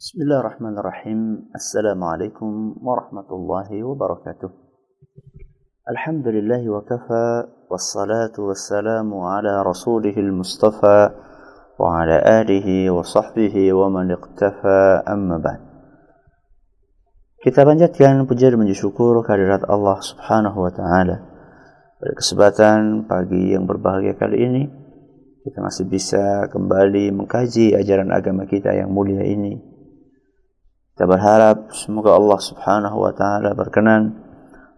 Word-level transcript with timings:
بسم 0.00 0.22
الله 0.22 0.40
الرحمن 0.40 0.78
الرحيم. 0.78 1.20
السلام 1.54 2.04
عليكم 2.04 2.80
ورحمة 2.80 3.28
الله 3.32 3.84
وبركاته. 3.84 4.50
الحمد 5.92 6.26
لله 6.28 6.62
وكفى 6.70 7.28
والصلاة 7.70 8.32
والسلام 8.38 9.14
على 9.14 9.62
رسوله 9.62 10.16
المصطفى 10.16 11.10
وعلى 11.80 12.16
آله 12.40 12.90
وصحبه 12.90 13.72
ومن 13.72 14.10
اقتفى. 14.10 15.02
أما 15.08 15.36
بعد. 15.38 15.60
كتابا 17.44 17.74
جت 17.74 17.96
كان 18.00 18.24
بجر 18.24 18.56
من 18.56 18.72
شكور 18.72 19.22
كاريرات 19.28 19.68
الله 19.70 20.00
سبحانه 20.00 20.54
وتعالى 20.64 21.16
Kesempatan 22.00 23.04
pagi 23.04 23.52
yang 23.52 23.68
berbahagia 23.68 24.16
kali 24.16 24.48
ini 24.48 24.62
kita 25.44 25.60
masih 25.60 25.84
bisa 25.92 26.48
kembali 26.48 27.12
mengkaji 27.12 27.76
ajaran 27.76 28.08
agama 28.08 28.48
kita 28.48 28.72
yang 28.72 28.88
mulia 28.88 29.20
ini. 29.28 29.69
Kita 31.00 31.08
berharap 31.08 31.72
semoga 31.72 32.12
Allah 32.12 32.36
Subhanahu 32.36 33.00
wa 33.00 33.08
taala 33.16 33.56
berkenan 33.56 34.20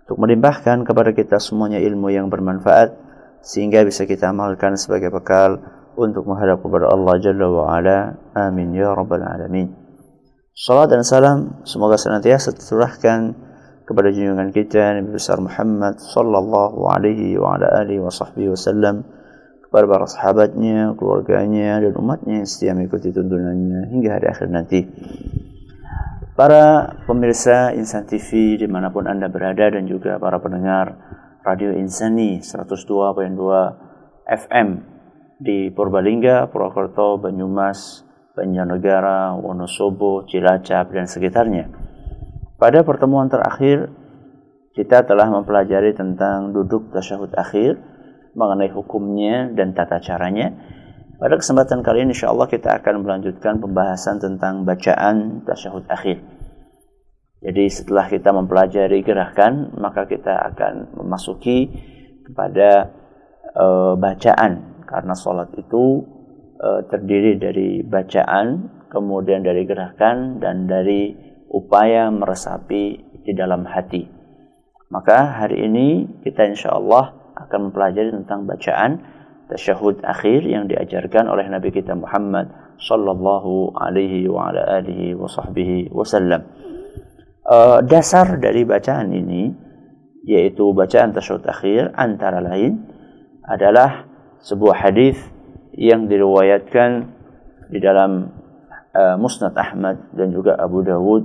untuk 0.06 0.22
melimpahkan 0.22 0.86
kepada 0.86 1.10
kita 1.10 1.42
semuanya 1.42 1.82
ilmu 1.82 2.14
yang 2.14 2.30
bermanfaat 2.30 2.95
sehingga 3.42 3.82
bisa 3.82 4.06
kita 4.06 4.30
amalkan 4.30 4.78
sebagai 4.78 5.10
bekal 5.10 5.58
untuk 5.98 6.22
menghadap 6.30 6.62
kepada 6.62 6.95
Allah 6.95 7.18
Jalla 7.18 7.50
wa 7.50 7.74
ala. 7.74 7.98
Amin 8.38 8.70
ya 8.70 8.95
rabbal 8.95 9.18
alamin. 9.18 9.74
Salat 10.54 10.95
dan 10.95 11.02
salam 11.02 11.58
semoga 11.66 11.98
senantiasa 11.98 12.54
tercurahkan 12.54 13.34
kepada 13.82 14.14
junjungan 14.14 14.54
kita 14.54 15.02
Nabi 15.02 15.18
besar 15.18 15.42
Muhammad 15.42 15.98
sallallahu 15.98 16.86
alaihi 16.86 17.34
wa 17.34 17.59
ala 17.59 17.82
alihi 17.82 17.98
wa 17.98 18.14
sahbihi 18.14 18.46
wasallam 18.46 19.02
kepada 19.66 19.90
para 19.90 20.06
sahabatnya, 20.06 20.95
keluarganya 20.95 21.82
dan 21.82 21.98
umatnya 21.98 22.34
yang 22.38 22.46
setia 22.46 22.78
mengikuti 22.78 23.10
tuntunannya 23.10 23.90
hingga 23.90 24.23
hari 24.23 24.26
akhir 24.30 24.46
nanti. 24.54 24.86
Para 26.33 26.97
pemirsa 27.05 27.77
Insan 27.77 28.09
TV 28.09 28.57
di 28.57 28.65
mana 28.65 28.88
pun 28.88 29.05
Anda 29.05 29.29
berada 29.29 29.69
dan 29.69 29.85
juga 29.85 30.16
para 30.16 30.41
pendengar 30.41 30.97
Radio 31.45 31.77
Insani 31.77 32.41
102.2 32.41 33.37
FM 34.25 34.69
di 35.37 35.69
Purbalingga, 35.69 36.49
Purwokerto, 36.49 37.21
Banyumas, 37.21 38.09
Banjarnegara, 38.33 39.37
Wonosobo, 39.45 40.25
Cilacap, 40.25 40.88
dan 40.97 41.05
sekitarnya. 41.05 41.69
Pada 42.57 42.80
pertemuan 42.80 43.29
terakhir, 43.29 43.93
kita 44.73 45.05
telah 45.05 45.29
mempelajari 45.29 45.93
tentang 45.93 46.57
duduk 46.57 46.97
tasyahud 46.97 47.37
akhir, 47.37 47.77
mengenai 48.33 48.73
hukumnya 48.73 49.53
dan 49.53 49.77
tata 49.77 50.01
caranya. 50.01 50.57
Pada 51.23 51.38
kesempatan 51.38 51.87
kali 51.87 52.02
ini, 52.02 52.18
insya 52.18 52.34
Allah 52.34 52.51
kita 52.51 52.82
akan 52.82 53.06
melanjutkan 53.06 53.62
pembahasan 53.62 54.18
tentang 54.18 54.66
bacaan 54.66 55.46
tasyahud 55.46 55.87
akhir. 55.87 56.18
Jadi 57.38 57.70
setelah 57.70 58.10
kita 58.10 58.34
mempelajari 58.34 59.06
gerakan, 59.06 59.70
maka 59.79 60.10
kita 60.10 60.34
akan 60.51 60.98
memasuki 60.98 61.70
kepada 62.26 62.90
uh, 63.54 63.95
bacaan. 63.95 64.82
Karena 64.82 65.14
sholat 65.14 65.54
itu 65.54 66.03
uh, 66.59 66.91
terdiri 66.91 67.38
dari 67.38 67.86
bacaan, 67.86 68.82
kemudian 68.91 69.47
dari 69.47 69.62
gerakan 69.62 70.42
dan 70.42 70.66
dari 70.66 71.14
upaya 71.54 72.10
meresapi 72.10 72.82
di 73.22 73.31
dalam 73.31 73.62
hati. 73.62 74.10
Maka 74.91 75.38
hari 75.38 75.70
ini 75.70 76.19
kita 76.26 76.50
insya 76.50 76.75
Allah 76.75 77.14
akan 77.38 77.70
mempelajari 77.70 78.10
tentang 78.10 78.42
bacaan 78.42 79.22
tasyahud 79.53 80.00
akhir 80.00 80.48
yang 80.48 80.64
diajarkan 80.64 81.28
oleh 81.28 81.44
Nabi 81.53 81.69
kita 81.69 81.92
Muhammad 81.92 82.48
sallallahu 82.81 83.76
alaihi 83.76 84.25
wa 84.32 84.48
ala 84.48 84.81
alihi 84.81 85.12
wa 85.12 85.28
sahbihi 85.28 85.92
wasallam. 85.92 86.48
Uh, 87.44 87.84
dasar 87.84 88.41
dari 88.41 88.64
bacaan 88.64 89.12
ini 89.12 89.52
yaitu 90.24 90.72
bacaan 90.72 91.12
tasyahud 91.12 91.44
akhir 91.44 91.92
antara 91.98 92.41
lain 92.41 92.86
adalah 93.44 94.06
sebuah 94.41 94.88
hadis 94.88 95.18
yang 95.74 96.06
diriwayatkan 96.06 97.10
di 97.68 97.78
dalam 97.82 98.30
uh, 98.94 99.16
Musnad 99.18 99.52
Ahmad 99.58 100.14
dan 100.14 100.30
juga 100.30 100.54
Abu 100.56 100.86
Dawud 100.86 101.22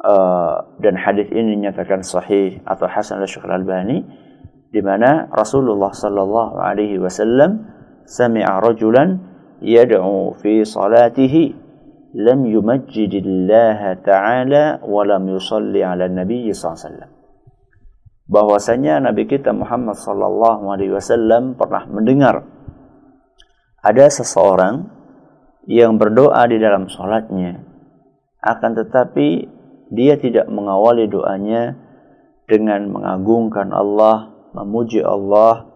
uh, 0.00 0.56
dan 0.80 0.94
hadis 0.96 1.28
ini 1.30 1.60
dinyatakan 1.60 2.00
sahih 2.00 2.64
atau 2.64 2.88
hasan 2.88 3.20
oleh 3.20 3.28
Syekh 3.28 3.44
Al-Albani 3.44 3.98
di 4.70 4.80
mana 4.80 5.26
Rasulullah 5.34 5.90
sallallahu 5.90 6.62
alaihi 6.62 7.02
wasallam 7.02 7.66
sami'a 8.06 8.62
rajulan 8.62 9.18
yad'u 9.58 10.38
fi 10.38 10.62
salatihi 10.62 11.54
lam 12.14 12.46
yumajjidillah 12.46 14.02
ta'ala 14.02 14.82
wa 14.82 15.02
lam 15.06 15.26
yusalli 15.30 15.82
ala 15.82 16.06
nabi 16.06 16.50
sallallahu 16.50 16.74
alaihi 16.74 16.86
wasallam. 16.86 17.10
Bahwasanya 18.30 19.02
Nabi 19.10 19.26
kita 19.26 19.50
Muhammad 19.50 19.98
sallallahu 19.98 20.70
alaihi 20.70 20.94
wasallam 20.94 21.58
pernah 21.58 21.82
mendengar 21.90 22.46
ada 23.82 24.06
seseorang 24.06 24.86
yang 25.66 25.98
berdoa 25.98 26.46
di 26.46 26.62
dalam 26.62 26.86
sholatnya 26.86 27.66
akan 28.38 28.72
tetapi 28.78 29.50
dia 29.90 30.14
tidak 30.16 30.46
mengawali 30.46 31.10
doanya 31.10 31.74
dengan 32.46 32.88
mengagungkan 32.88 33.74
Allah, 33.74 34.29
memuji 34.56 35.02
Allah 35.04 35.66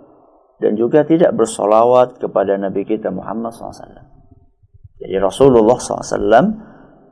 dan 0.62 0.78
juga 0.78 1.02
tidak 1.04 1.34
bersolawat 1.34 2.18
kepada 2.22 2.56
Nabi 2.56 2.86
kita 2.86 3.10
Muhammad 3.10 3.52
SAW. 3.52 4.06
Jadi 5.02 5.16
Rasulullah 5.18 5.76
SAW 5.76 6.46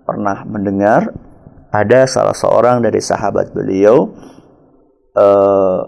pernah 0.06 0.47
mendengar 0.47 1.11
ada 1.73 2.05
salah 2.06 2.37
seorang 2.37 2.84
dari 2.84 3.00
sahabat 3.00 3.50
beliau 3.56 4.12
uh, 5.17 5.83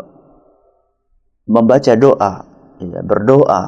membaca 1.44 1.92
doa, 1.96 2.32
ya, 2.80 3.00
berdoa 3.04 3.62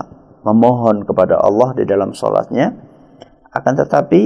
memohon 0.46 1.04
kepada 1.04 1.42
Allah 1.42 1.74
di 1.76 1.84
dalam 1.84 2.14
sholatnya 2.14 2.72
akan 3.50 3.74
tetapi 3.82 4.22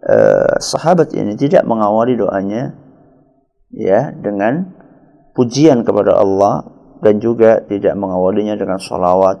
eh, 0.00 0.54
sahabat 0.56 1.12
ini 1.12 1.36
tidak 1.36 1.68
mengawali 1.68 2.16
doanya 2.16 2.72
ya 3.74 4.08
dengan 4.14 4.72
pujian 5.36 5.84
kepada 5.84 6.16
Allah 6.16 6.79
dan 7.00 7.20
juga 7.20 7.64
tidak 7.64 7.96
mengawalinya 7.96 8.56
dengan 8.56 8.76
sholawat 8.80 9.40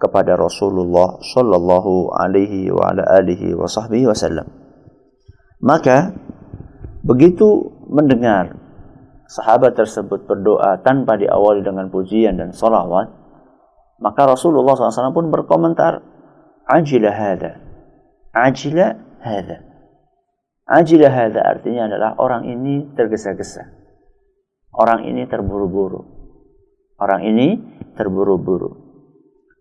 kepada 0.00 0.36
Rasulullah 0.36 1.20
Shallallahu 1.20 2.12
Alaihi 2.12 2.68
wa 2.68 2.92
ala 2.92 3.04
alihi 3.20 3.56
wa 3.56 3.68
wasallam. 3.68 4.46
Maka 5.64 6.12
begitu 7.04 7.72
mendengar 7.88 8.56
sahabat 9.28 9.76
tersebut 9.76 10.28
berdoa 10.28 10.80
tanpa 10.84 11.16
diawali 11.16 11.64
dengan 11.64 11.88
pujian 11.88 12.36
dan 12.36 12.52
sholawat, 12.52 13.08
maka 14.00 14.22
Rasulullah 14.28 14.76
SAW 14.76 15.16
pun 15.16 15.32
berkomentar, 15.32 16.02
Ajila 16.64 17.12
hada. 17.12 17.60
Ajila 18.32 18.96
hada. 19.20 19.56
Ajila 20.64 21.08
hada 21.12 21.40
artinya 21.44 21.92
adalah 21.92 22.16
orang 22.16 22.48
ini 22.48 22.88
tergesa-gesa. 22.96 23.68
Orang 24.72 25.04
ini 25.04 25.28
terburu-buru. 25.28 26.23
Orang 27.04 27.20
ini 27.28 27.60
terburu-buru. 28.00 28.72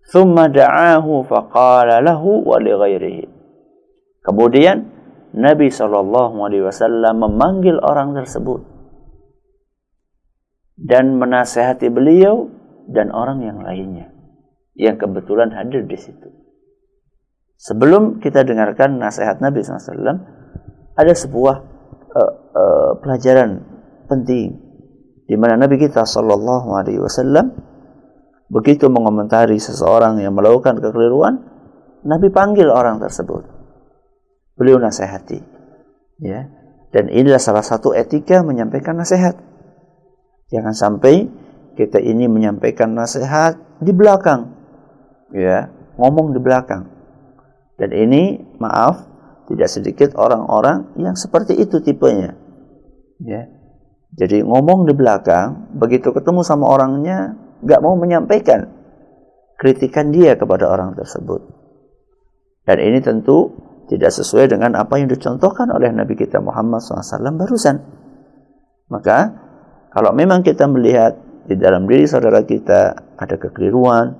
Thumma 0.07 0.47
da'ahu 0.47 1.27
faqala 1.27 1.99
lahu 1.99 2.47
wa 2.47 2.55
li 2.63 2.71
ghairihi. 2.71 3.25
Kemudian 4.23 4.87
Nabi 5.35 5.67
SAW 5.67 6.07
memanggil 7.11 7.83
orang 7.83 8.15
tersebut 8.15 8.63
dan 10.79 11.19
menasehati 11.19 11.91
beliau 11.91 12.47
dan 12.87 13.11
orang 13.11 13.43
yang 13.43 13.59
lainnya 13.59 14.07
yang 14.79 14.95
kebetulan 14.95 15.51
hadir 15.51 15.83
di 15.83 15.99
situ. 15.99 16.31
Sebelum 17.59 18.23
kita 18.23 18.47
dengarkan 18.47 18.99
nasihat 18.99 19.43
Nabi 19.43 19.63
SAW, 19.63 20.19
ada 20.95 21.13
sebuah 21.13 21.55
uh, 22.15 22.33
uh, 22.55 22.91
pelajaran 23.03 23.63
penting 24.07 24.62
di 25.33 25.35
mana 25.41 25.57
Nabi 25.57 25.81
kita 25.81 26.05
Shallallahu 26.05 26.77
Alaihi 26.77 27.01
Wasallam 27.01 27.49
begitu 28.53 28.85
mengomentari 28.85 29.57
seseorang 29.57 30.21
yang 30.21 30.37
melakukan 30.37 30.77
kekeliruan, 30.77 31.41
Nabi 32.05 32.29
panggil 32.29 32.69
orang 32.69 33.01
tersebut. 33.01 33.41
Beliau 34.53 34.77
nasihati, 34.77 35.41
ya. 36.21 36.45
Dan 36.93 37.09
inilah 37.09 37.41
salah 37.41 37.65
satu 37.65 37.97
etika 37.97 38.45
menyampaikan 38.45 38.93
nasihat. 38.93 39.33
Jangan 40.53 40.77
sampai 40.77 41.25
kita 41.73 41.97
ini 41.97 42.29
menyampaikan 42.29 42.93
nasihat 42.93 43.57
di 43.81 43.89
belakang 43.89 44.53
ya 45.33 45.73
ngomong 45.97 46.37
di 46.37 46.39
belakang 46.41 46.85
dan 47.81 47.89
ini 47.89 48.37
maaf 48.61 49.09
tidak 49.49 49.69
sedikit 49.73 50.13
orang-orang 50.13 50.93
yang 51.01 51.17
seperti 51.17 51.57
itu 51.57 51.81
tipenya 51.81 52.37
ya 53.25 53.49
jadi 54.13 54.45
ngomong 54.45 54.85
di 54.85 54.93
belakang 54.93 55.73
begitu 55.77 56.13
ketemu 56.13 56.41
sama 56.45 56.69
orangnya 56.69 57.33
nggak 57.61 57.79
mau 57.81 57.97
menyampaikan 57.97 58.69
kritikan 59.57 60.13
dia 60.13 60.37
kepada 60.37 60.69
orang 60.69 60.93
tersebut 60.93 61.41
dan 62.63 62.77
ini 62.79 63.03
tentu 63.03 63.51
tidak 63.91 64.11
sesuai 64.15 64.55
dengan 64.55 64.79
apa 64.79 64.95
yang 64.95 65.11
dicontohkan 65.11 65.67
oleh 65.69 65.91
Nabi 65.91 66.15
kita 66.15 66.39
Muhammad 66.39 66.79
SAW 66.79 67.35
barusan. 67.35 67.83
Maka 68.87 69.17
kalau 69.91 70.15
memang 70.15 70.41
kita 70.41 70.65
melihat 70.71 71.19
di 71.43 71.59
dalam 71.59 71.83
diri 71.85 72.07
saudara 72.07 72.47
kita 72.47 72.95
ada 73.19 73.35
kekeliruan, 73.35 74.15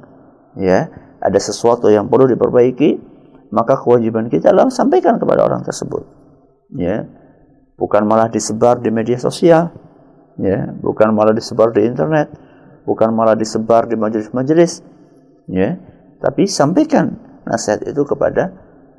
ya, 0.60 0.92
ada 1.24 1.40
sesuatu 1.40 1.88
yang 1.88 2.12
perlu 2.12 2.28
diperbaiki, 2.36 3.00
maka 3.56 3.80
kewajiban 3.80 4.28
kita 4.28 4.52
adalah 4.52 4.68
sampaikan 4.68 5.16
kepada 5.16 5.48
orang 5.48 5.64
tersebut. 5.64 6.04
Ya. 6.76 7.08
Bukan 7.74 8.06
malah 8.06 8.30
disebar 8.30 8.80
di 8.80 8.94
media 8.94 9.18
sosial, 9.18 9.74
ya, 10.38 10.70
bukan 10.78 11.10
malah 11.14 11.34
disebar 11.34 11.74
di 11.74 11.86
internet, 11.86 12.30
bukan 12.86 13.10
malah 13.12 13.34
disebar 13.34 13.90
di 13.90 13.98
majelis-majelis, 13.98 14.86
ya, 15.50 15.78
tapi 16.22 16.46
sampaikan 16.46 17.18
nasihat 17.44 17.84
itu 17.90 18.06
kepada 18.06 18.54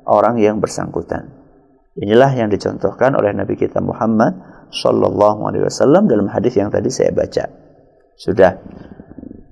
orang 0.05 0.37
yang 0.37 0.59
bersangkutan. 0.59 1.31
Inilah 1.95 2.35
yang 2.35 2.51
dicontohkan 2.51 3.15
oleh 3.15 3.31
Nabi 3.31 3.55
kita 3.55 3.79
Muhammad 3.79 4.35
Sallallahu 4.67 5.47
Alaihi 5.47 5.63
Wasallam 5.63 6.11
dalam 6.11 6.27
hadis 6.27 6.59
yang 6.59 6.67
tadi 6.67 6.91
saya 6.91 7.15
baca. 7.15 7.47
Sudah. 8.19 8.59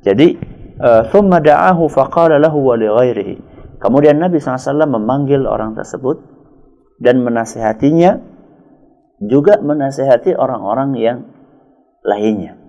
Jadi, 0.04 0.36
uh, 0.84 1.08
thumma 1.08 1.40
da'ahu 1.40 1.88
wa 1.88 2.76
li 2.76 2.88
ghairihi. 2.92 3.36
Kemudian 3.80 4.16
Nabi 4.16 4.40
SAW 4.40 4.88
memanggil 4.88 5.44
orang 5.44 5.76
tersebut 5.76 6.24
dan 7.04 7.20
menasehatinya 7.20 8.16
juga 9.28 9.60
menasehati 9.60 10.36
orang-orang 10.36 10.90
yang 10.98 11.18
lainnya. 12.04 12.60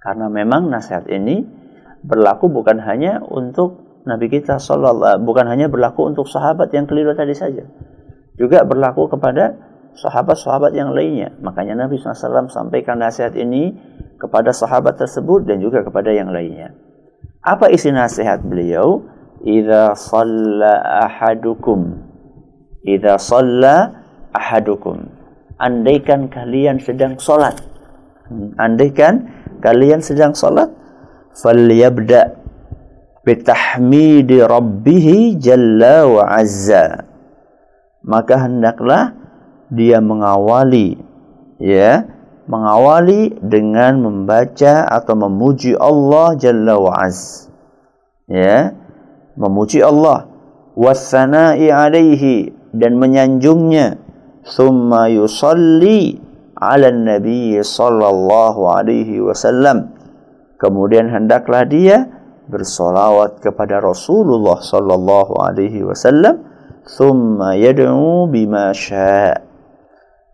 Karena 0.00 0.30
memang 0.30 0.70
nasihat 0.70 1.08
ini 1.10 1.42
berlaku 2.06 2.46
bukan 2.52 2.78
hanya 2.78 3.18
untuk 3.26 3.86
Nabi 4.06 4.30
kita 4.30 4.62
sallallahu 4.62 5.18
bukan 5.26 5.50
hanya 5.50 5.66
berlaku 5.66 6.06
untuk 6.06 6.30
sahabat 6.30 6.70
yang 6.70 6.86
keliru 6.86 7.16
tadi 7.18 7.34
saja. 7.34 7.66
Juga 8.38 8.62
berlaku 8.62 9.10
kepada 9.10 9.58
sahabat-sahabat 9.96 10.76
yang 10.76 10.92
lainnya. 10.92 11.34
Makanya 11.40 11.88
Nabi 11.88 11.98
SAW 11.98 12.52
sampaikan 12.52 13.00
nasihat 13.00 13.34
ini 13.34 13.74
kepada 14.20 14.52
sahabat 14.52 15.00
tersebut 15.00 15.48
dan 15.48 15.58
juga 15.58 15.82
kepada 15.82 16.12
yang 16.12 16.30
lainnya. 16.30 16.76
Apa 17.42 17.72
isi 17.72 17.90
nasihat 17.90 18.44
beliau? 18.44 19.02
Idza 19.42 19.96
shalla 19.96 21.06
ahadukum. 21.08 22.06
Idza 22.84 23.16
shalla 23.18 24.05
ahadukum. 24.36 25.08
Andaikan 25.56 26.28
kalian 26.28 26.76
sedang 26.78 27.16
salat. 27.16 27.56
Andaikan 28.60 29.32
kalian 29.64 30.04
sedang 30.04 30.36
salat, 30.36 30.68
falyabda 31.32 32.36
bitahmidi 33.24 34.44
rabbih 34.44 35.36
jalla 35.40 36.04
wa 36.06 36.24
azza. 36.28 37.08
Maka 38.06 38.46
hendaklah 38.46 39.16
dia 39.72 39.98
mengawali 39.98 40.94
ya 41.58 42.06
mengawali 42.46 43.34
dengan 43.42 43.98
membaca 43.98 44.86
atau 44.86 45.14
memuji 45.18 45.74
Allah 45.74 46.38
Jalla 46.38 46.78
wa 46.78 46.94
Az 46.94 47.50
ya 48.30 48.70
memuji 49.34 49.82
Allah 49.82 50.30
wasana'i 50.78 51.66
alaihi 51.66 52.54
dan 52.70 52.94
menyanjungnya 53.02 53.98
thumma 54.46 55.10
yusalli 55.10 56.22
ala 56.54 56.94
nabi 56.94 57.58
sallallahu 57.58 58.70
alaihi 58.70 59.18
wasallam 59.20 59.92
kemudian 60.62 61.10
hendaklah 61.10 61.66
dia 61.66 62.06
bersolawat 62.46 63.42
kepada 63.42 63.82
Rasulullah 63.82 64.62
sallallahu 64.62 65.34
alaihi 65.42 65.82
wasallam 65.82 66.46
thumma 66.86 67.58
yad'u 67.58 68.30
bima 68.30 68.70
syaa 68.70 69.46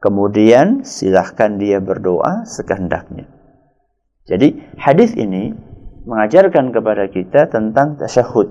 Kemudian 0.03 0.83
silahkan 0.83 1.63
dia 1.63 1.79
berdoa 1.79 2.43
sekehendaknya. 2.43 3.31
Jadi 4.27 4.75
hadis 4.75 5.15
ini 5.15 5.55
mengajarkan 6.03 6.75
kepada 6.75 7.07
kita 7.07 7.47
tentang 7.47 7.95
tasyahud. 7.95 8.51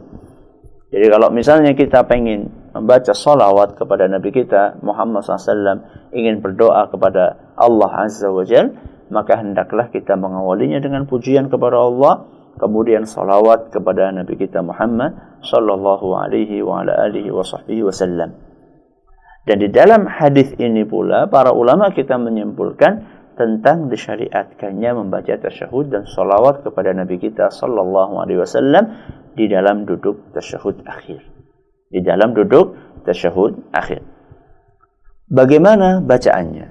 Jadi 0.96 1.06
kalau 1.12 1.28
misalnya 1.28 1.76
kita 1.76 2.08
pengen 2.08 2.48
membaca 2.72 3.12
salawat 3.12 3.76
kepada 3.76 4.08
Nabi 4.08 4.32
kita 4.32 4.80
Muhammad 4.84 5.24
SAW, 5.24 5.84
ingin 6.16 6.40
berdoa 6.40 6.88
kepada 6.92 7.54
Allah 7.60 7.92
Azza 8.08 8.32
wa 8.32 8.44
Jal, 8.48 8.72
maka 9.12 9.40
hendaklah 9.40 9.92
kita 9.92 10.16
mengawalinya 10.16 10.80
dengan 10.80 11.04
pujian 11.08 11.52
kepada 11.52 11.78
Allah, 11.80 12.28
kemudian 12.56 13.04
salawat 13.04 13.72
kepada 13.76 14.12
Nabi 14.16 14.40
kita 14.40 14.64
Muhammad 14.64 15.44
Sallallahu 15.44 16.16
Alaihi 16.16 16.64
wa 16.64 16.84
ala 16.84 17.08
alihi 17.12 17.28
wa 17.32 17.44
sahbihi 17.44 17.84
wasallam. 17.84 18.52
Dan 19.42 19.58
di 19.58 19.74
dalam 19.74 20.06
hadis 20.06 20.54
ini 20.62 20.86
pula 20.86 21.26
para 21.26 21.50
ulama 21.50 21.90
kita 21.90 22.14
menyimpulkan 22.22 23.22
tentang 23.34 23.90
disyariatkannya 23.90 24.92
membaca 25.02 25.34
tasyahud 25.34 25.90
dan 25.90 26.04
salawat 26.06 26.62
kepada 26.62 26.94
Nabi 26.94 27.18
kita 27.18 27.50
sallallahu 27.50 28.22
alaihi 28.22 28.38
wasallam 28.38 29.02
di 29.34 29.50
dalam 29.50 29.90
duduk 29.90 30.30
tasyahud 30.38 30.86
akhir. 30.86 31.31
Di 31.92 32.00
dalam 32.00 32.32
duduk 32.32 32.74
tasyahud 33.04 33.76
akhir. 33.76 34.02
Bagaimana 35.28 36.00
bacaannya? 36.00 36.68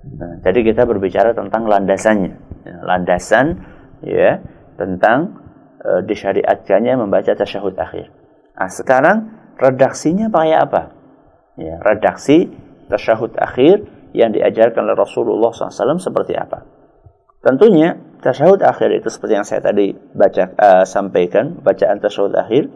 Nah, 0.00 0.34
tadi 0.42 0.64
kita 0.64 0.86
berbicara 0.86 1.34
tentang 1.34 1.66
landasannya. 1.66 2.34
Ya, 2.64 2.76
landasan 2.86 3.46
ya 4.02 4.40
tentang 4.78 5.36
e, 5.82 6.06
disyariatkannya 6.06 6.94
membaca 6.96 7.34
tasyahud 7.34 7.74
akhir. 7.76 8.08
Nah, 8.56 8.70
sekarang 8.70 9.18
redaksinya 9.58 10.32
pakai 10.32 10.56
apa? 10.56 10.82
ya, 11.60 11.76
redaksi 11.84 12.48
tasyahud 12.88 13.36
akhir 13.36 13.84
yang 14.16 14.34
diajarkan 14.34 14.90
oleh 14.90 14.98
Rasulullah 14.98 15.52
SAW 15.54 16.00
seperti 16.00 16.34
apa. 16.34 16.66
Tentunya 17.40 17.96
tasyahud 18.20 18.60
akhir 18.60 19.00
itu 19.00 19.08
seperti 19.08 19.32
yang 19.38 19.46
saya 19.46 19.64
tadi 19.64 19.94
baca 19.94 20.44
uh, 20.56 20.84
sampaikan 20.84 21.56
bacaan 21.62 22.02
tasyahud 22.02 22.36
akhir 22.36 22.68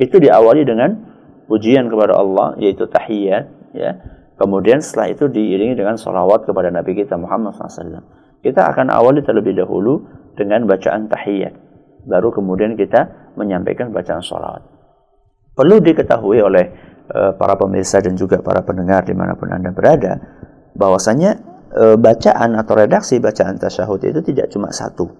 itu 0.00 0.16
diawali 0.18 0.64
dengan 0.64 1.11
pujian 1.46 1.88
kepada 1.88 2.18
Allah 2.18 2.58
yaitu 2.58 2.86
tahiyat 2.86 3.44
ya. 3.74 3.90
Kemudian 4.36 4.82
setelah 4.82 5.14
itu 5.14 5.30
diiringi 5.30 5.78
dengan 5.78 5.94
salawat 5.94 6.48
kepada 6.48 6.72
Nabi 6.72 6.98
kita 6.98 7.14
Muhammad 7.14 7.54
SAW. 7.54 8.02
Kita 8.42 8.74
akan 8.74 8.90
awali 8.90 9.22
terlebih 9.22 9.54
dahulu 9.54 10.02
dengan 10.34 10.66
bacaan 10.66 11.06
tahiyat. 11.06 11.54
Baru 12.02 12.34
kemudian 12.34 12.74
kita 12.74 13.32
menyampaikan 13.38 13.94
bacaan 13.94 14.18
salawat. 14.18 14.66
Perlu 15.54 15.78
diketahui 15.78 16.42
oleh 16.42 16.92
Eh, 17.12 17.32
para 17.36 17.60
pemirsa 17.60 18.00
dan 18.00 18.16
juga 18.16 18.40
para 18.40 18.64
pendengar 18.64 19.04
di 19.04 19.12
mana 19.12 19.36
pun 19.36 19.52
anda 19.52 19.68
berada 19.68 20.16
bahwasanya 20.72 21.36
e, 21.68 21.84
bacaan 22.00 22.56
atau 22.56 22.72
redaksi 22.72 23.20
bacaan 23.20 23.60
tasyahud 23.60 24.00
itu 24.00 24.24
tidak 24.24 24.48
cuma 24.48 24.72
satu 24.72 25.12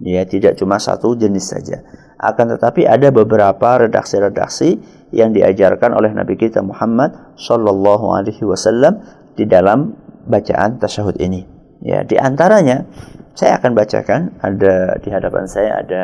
ya 0.00 0.22
tidak 0.28 0.60
cuma 0.60 0.76
satu 0.76 1.16
jenis 1.16 1.52
saja. 1.56 1.80
Akan 2.16 2.48
tetapi 2.48 2.88
ada 2.88 3.12
beberapa 3.12 3.84
redaksi-redaksi 3.84 4.80
yang 5.12 5.36
diajarkan 5.36 5.92
oleh 5.92 6.12
Nabi 6.12 6.36
kita 6.36 6.64
Muhammad 6.64 7.36
Shallallahu 7.36 8.12
Alaihi 8.12 8.44
Wasallam 8.44 9.04
di 9.36 9.44
dalam 9.44 9.96
bacaan 10.24 10.80
tasyahud 10.80 11.16
ini. 11.20 11.44
Ya 11.84 12.02
di 12.02 12.16
antaranya 12.16 12.88
saya 13.36 13.60
akan 13.60 13.76
bacakan 13.76 14.20
ada 14.40 14.96
di 14.96 15.12
hadapan 15.12 15.44
saya 15.44 15.84
ada 15.84 16.02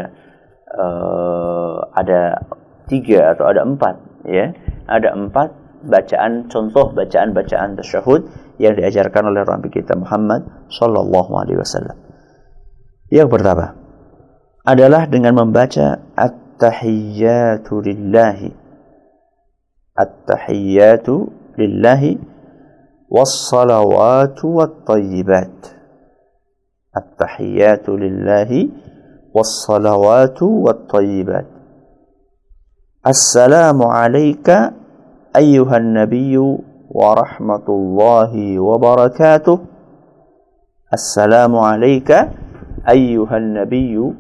uh, 0.68 1.80
ada 1.96 2.44
tiga 2.92 3.32
atau 3.32 3.49
ada 3.49 3.64
empat 3.64 3.96
ya. 4.28 4.52
Ada 4.84 5.16
empat 5.16 5.49
bacaan 5.88 6.52
contoh 6.52 6.92
bacaan-bacaan 6.92 7.80
tasyahud 7.80 8.28
yang 8.61 8.76
diajarkan 8.76 9.32
oleh 9.32 9.42
Nabi 9.42 9.72
kita 9.72 9.96
Muhammad 9.96 10.44
sallallahu 10.68 11.32
alaihi 11.40 11.58
wasallam. 11.58 11.96
Yang 13.08 13.28
pertama 13.32 13.81
adalah 14.62 15.11
dengan 15.11 15.35
membaca 15.42 15.99
at-tahiyyatu 16.14 17.83
lillahi 17.83 18.50
at-tahiyyatu 19.99 21.31
lillahi 21.59 22.19
was-salawatu 23.11 24.62
wat-tayyibat 24.62 25.52
at-tahiyyatu 26.95 27.99
lillahi 27.99 28.71
was-salawatu 29.35 30.69
wat-tayyibat 30.69 31.47
Assalamu 33.02 33.90
alayka 33.90 34.83
أيها 35.33 35.76
النبي 35.76 36.37
ورحمة 36.92 37.66
الله 37.69 38.33
وبركاته 38.61 39.59
السلام 40.92 41.57
عليك 41.57 42.11
أيها 42.88 43.37
النبي 43.37 44.12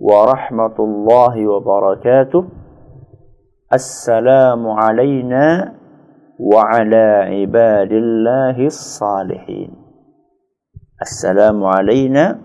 ورحمة 0.00 0.76
الله 0.78 1.34
وبركاته. 1.46 2.44
السلام 3.72 4.62
علينا 4.68 5.74
وعلى 6.40 7.06
عباد 7.32 7.92
الله 7.92 8.56
الصالحين. 8.66 9.70
السلام 11.02 11.64
علينا 11.64 12.38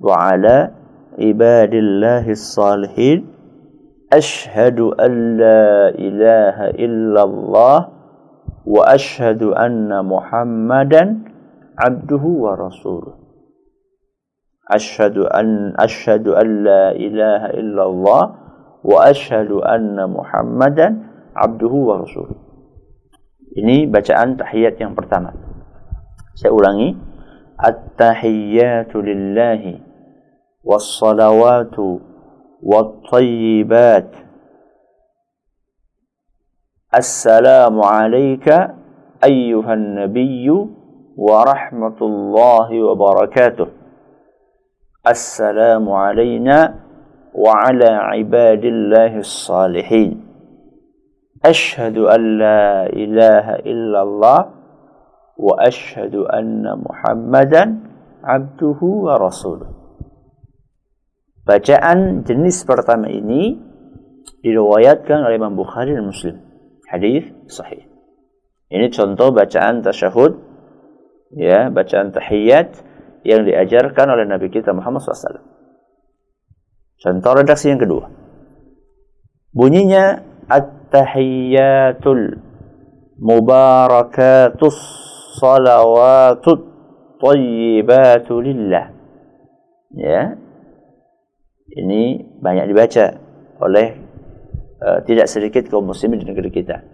وعلى 0.00 0.70
عباد 1.18 1.74
الله 1.74 2.24
الصالحين. 2.30 3.20
أشهد 4.12 4.80
أن 4.80 5.12
لا 5.36 5.88
إله 5.88 6.56
إلا 6.76 7.22
الله 7.22 7.78
وأشهد 8.66 9.42
أن 9.42 9.88
محمدا 10.04 11.02
عبده 11.78 12.24
ورسوله. 12.44 13.21
أشهد 14.72 15.18
أن 15.18 15.76
أشهد 15.78 16.28
أن 16.28 16.64
لا 16.64 16.84
إله 16.96 17.42
إلا 17.60 17.82
الله 17.86 18.24
وأشهد 18.84 19.50
أن 19.52 19.96
محمدا 20.10 20.88
عبده 21.36 21.74
ورسوله 21.88 22.36
Ini 23.52 23.84
bacaan 23.84 24.40
tahiyat 24.40 24.80
yang 24.80 24.96
pertama. 24.96 25.28
Saya 26.32 26.56
ulangi. 26.56 26.96
At-tahiyyatu 27.60 28.96
lillahi 29.04 29.76
was-salawatu 30.64 32.00
wat-tayyibat. 32.64 34.08
Assalamu 36.88 37.84
alayka 37.84 38.72
ayyuhan 39.20 40.00
nabiyyu 40.00 40.72
wa 41.12 41.44
rahmatullahi 41.44 42.80
wa 42.80 42.94
barakatuh. 42.96 43.81
السلام 45.02 45.90
علينا 45.90 46.74
وعلى 47.34 47.90
عباد 47.90 48.64
الله 48.64 49.18
الصالحين 49.18 50.10
أشهد 51.44 51.98
أن 51.98 52.38
لا 52.38 52.86
إله 52.86 53.46
إلا 53.66 54.02
الله 54.02 54.40
وأشهد 55.36 56.14
أن 56.14 56.62
محمدا 56.86 57.62
عبده 58.24 58.80
ورسوله 58.82 59.82
Bacaan 61.42 62.22
jenis 62.22 62.62
pertama 62.62 63.10
ini 63.10 63.58
diriwayatkan 64.46 65.26
oleh 65.26 65.34
Imam 65.42 65.58
Bukhari 65.58 65.90
dan 65.90 66.06
Muslim. 66.06 66.38
Hadis 66.86 67.26
sahih. 67.50 67.82
Ini 68.70 68.86
contoh 68.94 69.34
bacaan 69.34 69.82
tasyahud, 69.82 70.38
ya, 71.34 71.66
bacaan 71.74 72.14
tahiyat 72.14 72.91
yang 73.22 73.46
diajarkan 73.46 74.06
oleh 74.10 74.26
Nabi 74.26 74.50
kita 74.50 74.74
Muhammad 74.74 75.02
SAW. 75.02 75.42
Contoh 76.98 77.32
redaksi 77.34 77.70
yang 77.70 77.82
kedua. 77.82 78.06
Bunyinya 79.52 80.32
At-tahiyyatul 80.52 82.36
mubarakatus 83.22 84.78
salawatut 85.38 86.60
tayyibatu. 87.22 88.42
Ya. 89.96 90.36
Ini 91.72 92.02
banyak 92.42 92.68
dibaca 92.68 93.16
oleh 93.62 93.96
uh, 94.82 95.00
tidak 95.08 95.30
sedikit 95.30 95.64
kaum 95.72 95.88
muslimin 95.88 96.20
di 96.20 96.28
negeri 96.28 96.52
kita. 96.52 96.84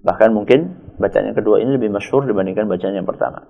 Bahkan 0.00 0.30
mungkin 0.32 0.94
bacaan 0.96 1.34
yang 1.34 1.36
kedua 1.36 1.60
ini 1.60 1.76
lebih 1.76 1.92
masyhur 1.92 2.24
dibandingkan 2.24 2.64
bacaan 2.64 2.96
yang 2.96 3.04
pertama. 3.04 3.44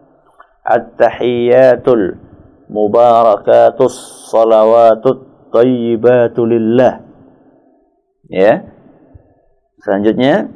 At-tahiyyatul 0.66 2.18
mubarakatus 2.66 4.26
salawatut 4.26 5.50
tayyibatu 5.54 6.42
lillah. 6.42 7.06
Ya. 8.26 8.66
Selanjutnya 9.78 10.50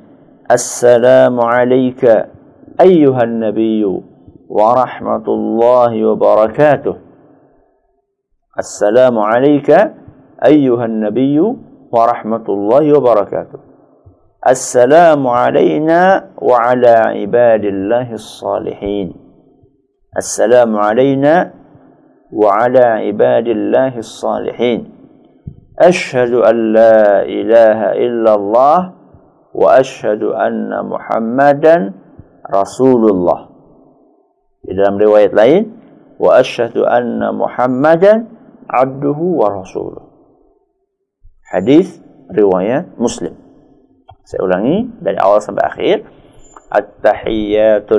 Assalamu 0.51 1.47
alayka 1.47 2.35
ayyuhan 2.75 3.39
nabiyyu 3.39 4.03
wa 4.51 4.75
rahmatullahi 4.75 6.03
wa 6.03 6.19
barakatuh. 6.19 6.99
Assalamu 8.59 9.23
alayka 9.23 9.95
ayyuhan 10.43 10.99
nabiyyu 10.99 11.55
wa 11.95 12.11
rahmatullahi 12.11 12.91
wa 12.99 12.99
barakatuh. 12.99 13.63
Assalamu 14.43 15.31
alayna 15.31 16.35
wa 16.35 16.59
ala 16.59 17.15
ibadillahi 17.15 18.19
salihin. 18.19 19.20
السلام 20.17 20.77
علينا 20.77 21.55
وعلى 22.35 22.85
عباد 23.07 23.47
الله 23.47 23.99
الصالحين. 23.99 24.81
أشهد 25.79 26.35
أن 26.35 26.57
لا 26.73 27.23
إله 27.23 27.79
إلا 27.93 28.35
الله 28.35 28.79
وأشهد 29.55 30.23
أن 30.23 30.75
محمدا 30.87 31.95
رسول 32.51 33.03
الله 33.11 33.41
إذا 34.67 34.83
dalam 34.83 34.99
riwayat 34.99 35.31
lain 35.31 35.63
وأشهد 36.19 36.75
أن 36.75 37.23
محمدا 37.31 38.27
عبده 38.67 39.19
ورسوله. 39.19 40.03
حديث 41.55 41.89
رواية 42.35 42.99
مسلم 42.99 43.35
سأولاني 44.27 45.07
dari 45.07 45.19
awal 45.23 45.39
sampai 45.39 45.65
akhir. 45.71 45.97
التحيات 46.71 47.91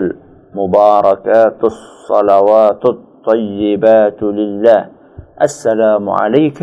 mubarakatus 0.53 1.91
الصلوات 2.12 2.84
الطيبات 2.86 4.20
لله. 4.24 4.81
السلام 5.41 6.10
عليك 6.10 6.60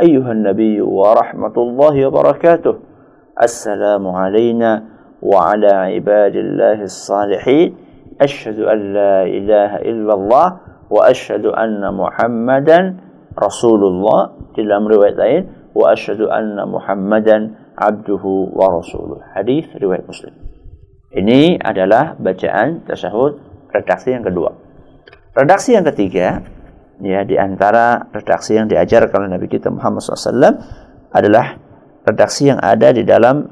أيها 0.00 0.32
النبي 0.32 0.80
ورحمة 0.84 1.56
الله 1.56 2.06
وبركاته. 2.06 2.74
السلام 3.42 4.04
علينا 4.08 4.70
وعلى 5.22 5.72
عباد 5.72 6.34
الله 6.36 6.78
الصالحين. 6.82 7.68
أشهد 8.20 8.58
أن 8.60 8.78
لا 8.92 9.22
إله 9.22 9.70
إلا 9.76 10.14
الله 10.14 10.48
وأشهد 10.90 11.46
أن 11.46 11.80
محمدا 11.94 12.96
رسول 13.32 13.80
الله 13.80 14.20
dalam 14.52 14.84
riwayat 14.84 15.16
lain 15.16 15.42
wa 15.72 15.96
asyhadu 15.96 16.28
anna 16.28 16.68
Muhammadan 16.68 17.56
abduhu 17.80 18.52
wa 18.52 18.68
rasuluh. 18.68 19.16
Ini 21.12 21.60
adalah 21.60 22.16
bacaan 22.16 22.88
tasyahud 22.88 23.36
redaksi 23.68 24.16
yang 24.16 24.24
kedua. 24.24 24.56
Redaksi 25.36 25.76
yang 25.76 25.84
ketiga, 25.84 26.40
ya 27.04 27.20
di 27.24 27.36
antara 27.36 28.08
redaksi 28.12 28.56
yang 28.56 28.68
diajarkan 28.68 29.28
oleh 29.28 29.36
Nabi 29.36 29.48
kita 29.48 29.68
Muhammad 29.68 30.00
SAW 30.00 30.56
adalah 31.12 31.60
redaksi 32.08 32.48
yang 32.48 32.60
ada 32.64 32.96
di 32.96 33.04
dalam 33.04 33.44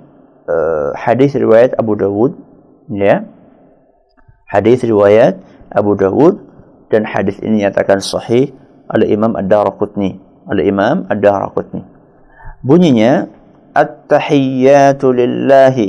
uh, 0.48 0.90
hadis 0.96 1.36
riwayat 1.36 1.76
Abu 1.76 2.00
Dawud, 2.00 2.32
ya. 2.96 3.28
Hadis 4.48 4.80
riwayat 4.82 5.38
Abu 5.68 5.94
Dawud 6.00 6.40
dan 6.88 7.06
hadis 7.06 7.38
ini 7.44 7.62
nyatakan 7.62 8.02
sahih 8.02 8.50
oleh 8.90 9.06
Imam 9.12 9.36
Ad-Darqutni, 9.36 10.18
oleh 10.48 10.64
Imam 10.66 11.06
Ad-Darqutni. 11.06 11.86
Bunyinya 12.64 13.30
at-tahiyyatu 13.76 15.12
lillahi. 15.14 15.88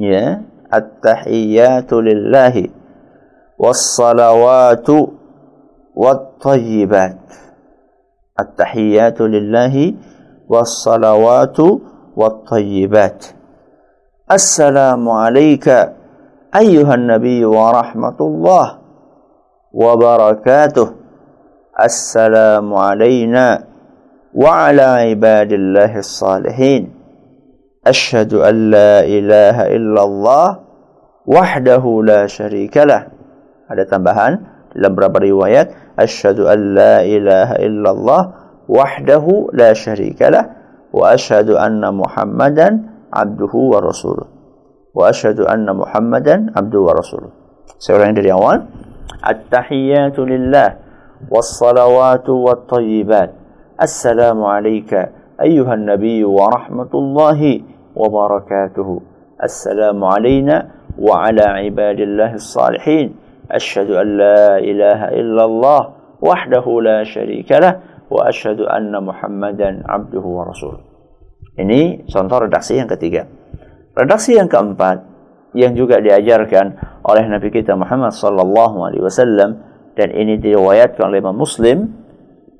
Ya, 0.00 0.40
at-tahiyyatu 0.70 2.02
lillahi 2.02 2.80
والصلوات 3.60 4.88
والطيبات. 5.96 7.24
التحيات 8.40 9.20
لله 9.20 9.94
والصلوات 10.48 11.58
والطيبات. 12.16 13.24
السلام 14.32 15.08
عليك 15.08 15.68
أيها 16.56 16.94
النبي 16.94 17.44
ورحمة 17.44 18.18
الله 18.20 18.66
وبركاته. 19.72 20.88
السلام 21.84 22.74
علينا 22.74 23.64
وعلى 24.34 24.82
عباد 24.82 25.52
الله 25.52 25.98
الصالحين. 25.98 26.99
أشهد 27.86 28.34
أن 28.34 28.70
لا 28.70 29.00
إله 29.00 29.56
إلا 29.76 30.02
الله 30.04 30.48
وحده 31.26 31.84
لا 32.04 32.26
شريك 32.26 32.76
له. 32.76 33.06
هذا 33.70 33.84
تنبهان 33.84 34.40
لبرب 34.76 35.16
روايات 35.16 35.68
أشهد 35.98 36.40
أن 36.40 36.74
لا 36.74 37.02
إله 37.02 37.52
إلا 37.52 37.90
الله 37.90 38.22
وحده 38.68 39.26
لا 39.52 39.72
شريك 39.72 40.22
له 40.22 40.44
وأشهد 40.92 41.50
أن 41.50 41.94
محمدا 41.94 42.68
عبده 43.14 43.54
ورسوله 43.54 44.26
وأشهد 44.94 45.40
أن 45.40 45.76
محمدا 45.76 46.46
عبده 46.56 46.80
ورسوله 46.80 47.30
سيورين 47.78 48.14
دي 48.14 48.32
التحيات 49.28 50.18
لله 50.18 50.68
والصلوات 51.30 52.28
والطيبات 52.28 53.30
السلام 53.82 54.44
عليك 54.44 54.92
أيها 55.40 55.74
النبي 55.74 56.24
ورحمة 56.24 56.92
الله 56.94 57.40
وبركاته 57.96 59.00
السلام 59.42 60.04
علينا 60.04 60.56
وعلى 60.98 61.42
عباد 61.42 62.00
الله 62.00 62.34
الصالحين 62.34 63.16
أشهد 63.50 63.90
أن 63.90 64.08
لا 64.16 64.58
إله 64.58 65.00
إلا 65.20 65.44
الله 65.44 65.80
وحده 66.20 66.66
لا 66.82 67.04
شريك 67.04 67.52
له 67.52 67.80
وأشهد 68.10 68.60
أن 68.60 68.92
محمدا 69.04 69.82
عبده 69.88 70.24
ورسوله 70.24 70.80
Ini 71.50 72.08
contoh 72.08 72.46
redaksi 72.46 72.80
yang 72.80 72.88
ketiga. 72.88 73.28
Redaksi 73.92 74.38
yang 74.38 74.48
keempat 74.48 75.04
yang 75.52 75.76
juga 75.76 76.00
diajarkan 76.00 76.78
oleh 77.04 77.24
Nabi 77.26 77.52
kita 77.52 77.76
Muhammad 77.76 78.16
sallallahu 78.16 78.80
alaihi 78.80 79.04
wasallam 79.04 79.60
dan 79.92 80.08
ini 80.14 80.40
diriwayatkan 80.40 81.10
oleh 81.10 81.20
Imam 81.20 81.36
Muslim 81.36 81.90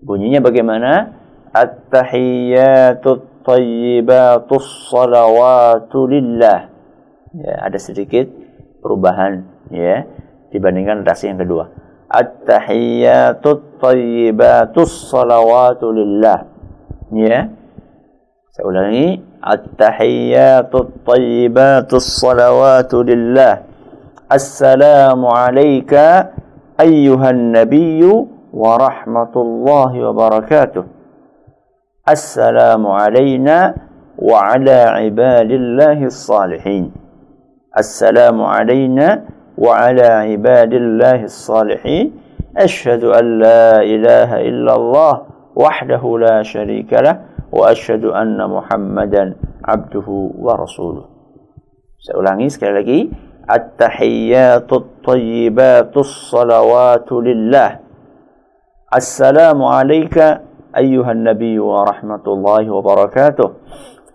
bunyinya 0.04 0.44
bagaimana? 0.44 1.19
At-tahiyyatut 1.50 3.45
tayyibatus 3.47 4.90
salawatu 4.90 6.07
lillah. 6.07 6.71
Ya, 7.30 7.54
ada 7.62 7.78
sedikit 7.78 8.26
perubahan 8.83 9.47
ya 9.71 10.02
dibandingkan 10.50 11.07
redaksi 11.07 11.30
yang 11.30 11.38
kedua. 11.38 11.71
At-tahiyyatut 12.11 13.78
tayyibatus 13.78 15.11
salawatu 15.11 15.95
lillah. 15.95 16.38
Ya. 17.14 17.54
Saya 18.50 18.64
ulangi. 18.66 19.23
At-tahiyyatut 19.40 21.07
tayyibatus 21.07 22.19
salawatu 22.19 23.07
lillah. 23.07 23.62
Assalamu 24.30 25.30
alayka 25.33 26.35
ayyuhan 26.78 27.54
nabiyyu 27.54 28.28
wa 28.50 28.78
rahmatullahi 28.78 30.02
wa 30.02 30.12
barakatuh. 30.14 31.00
Assalamu 32.04 32.97
alayna 32.97 33.76
wa 34.16 34.57
ala 34.57 35.04
ibadillahi 35.04 36.09
salihin. 36.09 36.92
Assalamu 37.76 38.49
alayna 38.49 39.28
وعلى 39.61 40.09
عباد 40.33 40.73
الله 40.73 41.28
الصالحين. 41.28 42.07
أشهد 42.57 43.04
أن 43.04 43.45
لا 43.45 43.85
إله 43.85 44.40
إلا 44.40 44.73
الله 44.73 45.14
وحده 45.52 46.02
لا 46.19 46.40
شريك 46.40 46.88
له 46.88 47.21
وأشهد 47.52 48.04
أن 48.09 48.40
محمدا 48.40 49.37
عبده 49.64 50.09
ورسوله. 50.40 51.04
سأulangi 52.00 52.49
sekali 52.49 52.73
lagi. 52.73 53.00
التحيات 53.50 54.71
الطيبات 54.73 55.92
الصلوات 55.92 57.09
لله. 57.12 57.71
السلام 58.97 59.61
عليك 59.61 60.16
أيها 60.76 61.12
النبي 61.12 61.58
ورحمة 61.58 62.24
الله 62.26 62.70
وبركاته. 62.70 63.48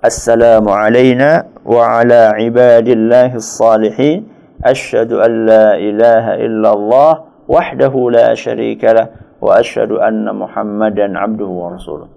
السلام 0.06 0.66
علينا 0.70 1.44
وعلى 1.66 2.22
عباد 2.40 2.88
الله 2.88 3.36
الصالحين. 3.36 4.20
أشهد 4.64 5.12
أن 5.12 5.32
لا 5.46 5.76
إله 5.76 6.26
إلا 6.46 6.70
الله 6.74 7.12
وحده 7.48 7.94
لا 8.12 8.34
شريك 8.34 8.84
له 8.84 9.08
وأشهد 9.42 9.92
أن 10.00 10.26
محمدا 10.32 11.08
عبده 11.12 11.50
ورسوله. 11.50 12.08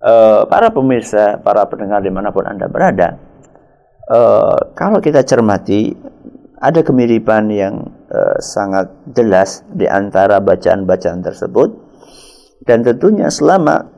Eh, 0.00 0.42
para 0.48 0.72
pemirsa, 0.72 1.38
para 1.44 1.68
pendengar 1.68 2.00
di 2.00 2.08
mana 2.08 2.32
pun 2.32 2.48
Anda 2.48 2.72
berada, 2.72 3.20
eh, 4.10 4.60
kalau 4.72 4.98
kita 4.98 5.22
cermati, 5.22 5.92
ada 6.58 6.80
kemiripan 6.80 7.52
yang 7.52 7.74
eh, 8.08 8.36
sangat 8.40 8.90
jelas 9.14 9.62
di 9.70 9.86
antara 9.86 10.40
bacaan-bacaan 10.42 11.20
tersebut 11.22 11.89
dan 12.64 12.84
tentunya 12.84 13.32
selama 13.32 13.88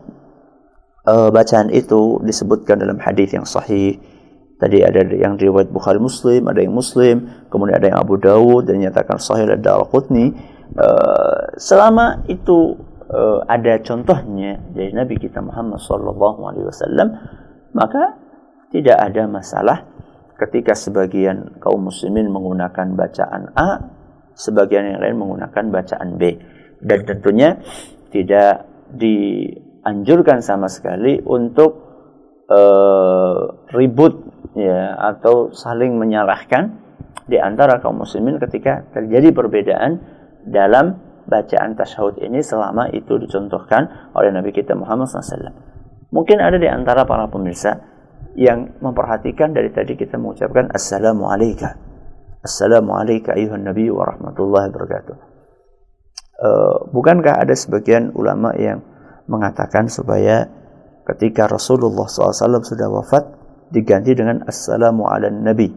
uh, 1.07 1.29
bacaan 1.35 1.71
itu 1.75 2.23
disebutkan 2.23 2.83
dalam 2.83 2.99
hadis 3.03 3.35
yang 3.35 3.47
sahih 3.47 3.99
Tadi 4.63 4.79
ada 4.79 5.03
yang 5.11 5.35
riwayat 5.35 5.75
Bukhari 5.75 5.99
Muslim, 5.99 6.47
ada 6.47 6.63
yang 6.63 6.71
Muslim, 6.71 7.27
kemudian 7.51 7.83
ada 7.83 7.91
yang 7.91 7.99
Abu 7.99 8.15
Dawud 8.15 8.71
dan 8.71 8.79
nyatakan 8.79 9.19
Sahih 9.19 9.51
ada 9.51 9.75
Al-Qutni. 9.75 10.31
Uh, 10.79 11.51
selama 11.59 12.23
itu 12.31 12.79
uh, 13.11 13.43
ada 13.51 13.83
contohnya 13.83 14.63
dari 14.71 14.95
Nabi 14.95 15.19
kita 15.19 15.43
Muhammad 15.43 15.83
sallallahu 15.83 16.47
alaihi 16.47 16.71
wasallam, 16.71 17.11
maka 17.75 18.23
tidak 18.71 19.03
ada 19.03 19.27
masalah 19.27 19.83
ketika 20.39 20.79
sebagian 20.79 21.59
kaum 21.59 21.83
muslimin 21.91 22.31
menggunakan 22.31 22.95
bacaan 22.95 23.51
A, 23.59 23.83
sebagian 24.39 24.95
yang 24.95 25.03
lain 25.03 25.19
menggunakan 25.19 25.75
bacaan 25.75 26.23
B. 26.23 26.39
Dan 26.79 27.03
tentunya 27.03 27.59
tidak 28.13 28.69
dianjurkan 28.93 30.45
sama 30.45 30.69
sekali 30.69 31.19
untuk 31.25 31.71
uh, 32.53 33.67
ribut 33.73 34.21
ya 34.53 34.95
atau 35.01 35.51
saling 35.57 35.97
menyalahkan 35.97 36.79
di 37.25 37.41
antara 37.41 37.81
kaum 37.81 38.05
muslimin 38.05 38.37
ketika 38.37 38.85
terjadi 38.93 39.33
perbedaan 39.33 40.05
dalam 40.45 41.01
bacaan 41.25 41.79
tasyahud 41.79 42.21
ini 42.21 42.45
selama 42.45 42.93
itu 42.93 43.17
dicontohkan 43.17 44.13
oleh 44.13 44.35
Nabi 44.35 44.53
kita 44.53 44.77
Muhammad 44.77 45.09
SAW. 45.09 45.55
Mungkin 46.13 46.39
ada 46.45 46.61
di 46.61 46.69
antara 46.69 47.09
para 47.09 47.31
pemirsa 47.31 47.79
yang 48.37 48.77
memperhatikan 48.85 49.57
dari 49.57 49.73
tadi 49.73 49.97
kita 49.97 50.21
mengucapkan 50.21 50.69
Assalamu 50.69 51.33
alayka. 51.33 51.79
Assalamu 52.43 52.99
alayka 52.99 53.33
ayuhan 53.33 53.65
Nabi 53.65 53.89
wa 53.89 54.05
rahmatullahi 54.05 54.69
wabarakatuh. 54.69 55.32
Uh, 56.41 56.89
bukankah 56.91 57.45
ada 57.45 57.53
sebagian 57.53 58.11
ulama 58.17 58.57
yang 58.57 58.81
mengatakan 59.31 59.87
supaya 59.87 60.49
ketika 61.07 61.47
Rasulullah 61.47 62.09
SAW 62.09 62.65
sudah 62.65 62.89
wafat 62.89 63.25
diganti 63.71 64.17
dengan 64.17 64.43
assalamu 64.49 65.07
ala 65.07 65.29
nabi? 65.31 65.71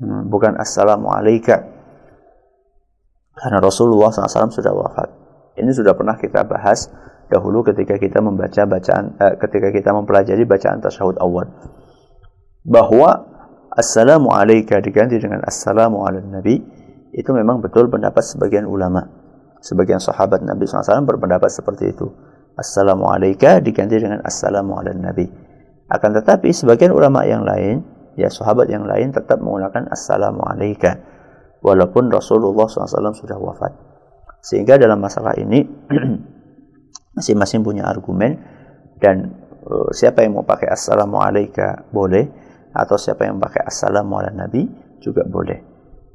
Hmm, 0.00 0.30
bukan 0.32 0.56
assalamu 0.56 1.12
alaika. 1.12 1.60
Karena 3.36 3.58
Rasulullah 3.60 4.08
SAW 4.12 4.52
sudah 4.52 4.72
wafat. 4.72 5.08
Ini 5.60 5.70
sudah 5.76 5.92
pernah 5.92 6.16
kita 6.16 6.48
bahas 6.48 6.88
dahulu 7.28 7.60
ketika 7.66 8.00
kita 8.00 8.24
membaca 8.24 8.64
bacaan 8.64 9.16
eh, 9.20 9.34
ketika 9.36 9.68
kita 9.70 9.90
mempelajari 9.92 10.48
bacaan 10.48 10.80
tasyahud 10.80 11.20
awal. 11.20 11.46
Bahwa 12.64 13.10
assalamu 13.76 14.32
alaika 14.32 14.80
diganti 14.80 15.20
dengan 15.20 15.44
assalamu 15.44 16.04
ala 16.08 16.20
nabi 16.24 16.58
itu 17.12 17.30
memang 17.36 17.60
betul 17.60 17.90
pendapat 17.92 18.22
sebagian 18.24 18.64
ulama 18.64 19.19
sebagian 19.60 20.00
sahabat 20.00 20.40
Nabi 20.42 20.64
SAW 20.64 21.04
berpendapat 21.04 21.52
seperti 21.52 21.92
itu 21.92 22.08
assalamu 22.56 23.08
alaika 23.08 23.60
diganti 23.60 24.00
dengan 24.00 24.24
assalamu 24.24 24.76
ala 24.80 24.92
nabi 24.92 25.28
akan 25.90 26.22
tetapi 26.22 26.54
sebagian 26.54 26.94
ulama 26.94 27.26
yang 27.26 27.42
lain, 27.42 27.82
ya 28.14 28.30
sahabat 28.30 28.70
yang 28.70 28.86
lain 28.86 29.10
tetap 29.10 29.42
menggunakan 29.42 29.90
assalamu 29.90 30.46
alaika 30.46 31.02
walaupun 31.66 32.06
Rasulullah 32.14 32.70
SAW 32.70 33.10
sudah 33.10 33.34
wafat. 33.34 33.74
Sehingga 34.38 34.78
dalam 34.78 35.02
masalah 35.02 35.34
ini 35.34 35.66
masing-masing 37.18 37.66
punya 37.66 37.90
argumen 37.90 38.38
dan 39.02 39.34
uh, 39.66 39.90
siapa 39.90 40.22
yang 40.22 40.38
mau 40.38 40.46
pakai 40.46 40.70
assalamu 40.70 41.18
alaika 41.18 41.90
boleh 41.90 42.30
atau 42.70 42.94
siapa 42.94 43.26
yang 43.26 43.42
pakai 43.42 43.66
assalamu 43.66 44.22
ala 44.22 44.30
nabi 44.30 44.70
juga 45.02 45.26
boleh. 45.26 45.58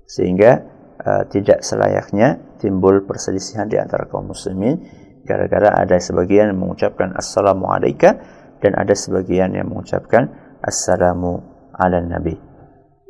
Sehingga 0.07 0.63
uh, 1.05 1.23
tidak 1.29 1.61
selayaknya 1.61 2.41
timbul 2.57 3.05
perselisihan 3.05 3.69
di 3.69 3.77
antara 3.77 4.09
kaum 4.09 4.33
muslimin 4.33 4.81
gara-gara 5.25 5.73
ada 5.73 5.97
sebagian 5.97 6.53
yang 6.53 6.59
mengucapkan 6.61 7.13
assalamu 7.13 7.69
alaika 7.69 8.17
dan 8.61 8.73
ada 8.77 8.93
sebagian 8.93 9.53
yang 9.53 9.69
mengucapkan 9.69 10.29
assalamu 10.61 11.41
ala 11.77 12.01
nabi. 12.01 12.37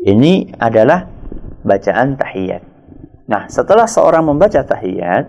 Ini 0.05 0.59
adalah 0.61 1.07
bacaan 1.65 2.13
tahiyat. 2.19 2.63
Nah, 3.25 3.49
setelah 3.49 3.89
seorang 3.89 4.21
membaca 4.21 4.61
tahiyat, 4.61 5.25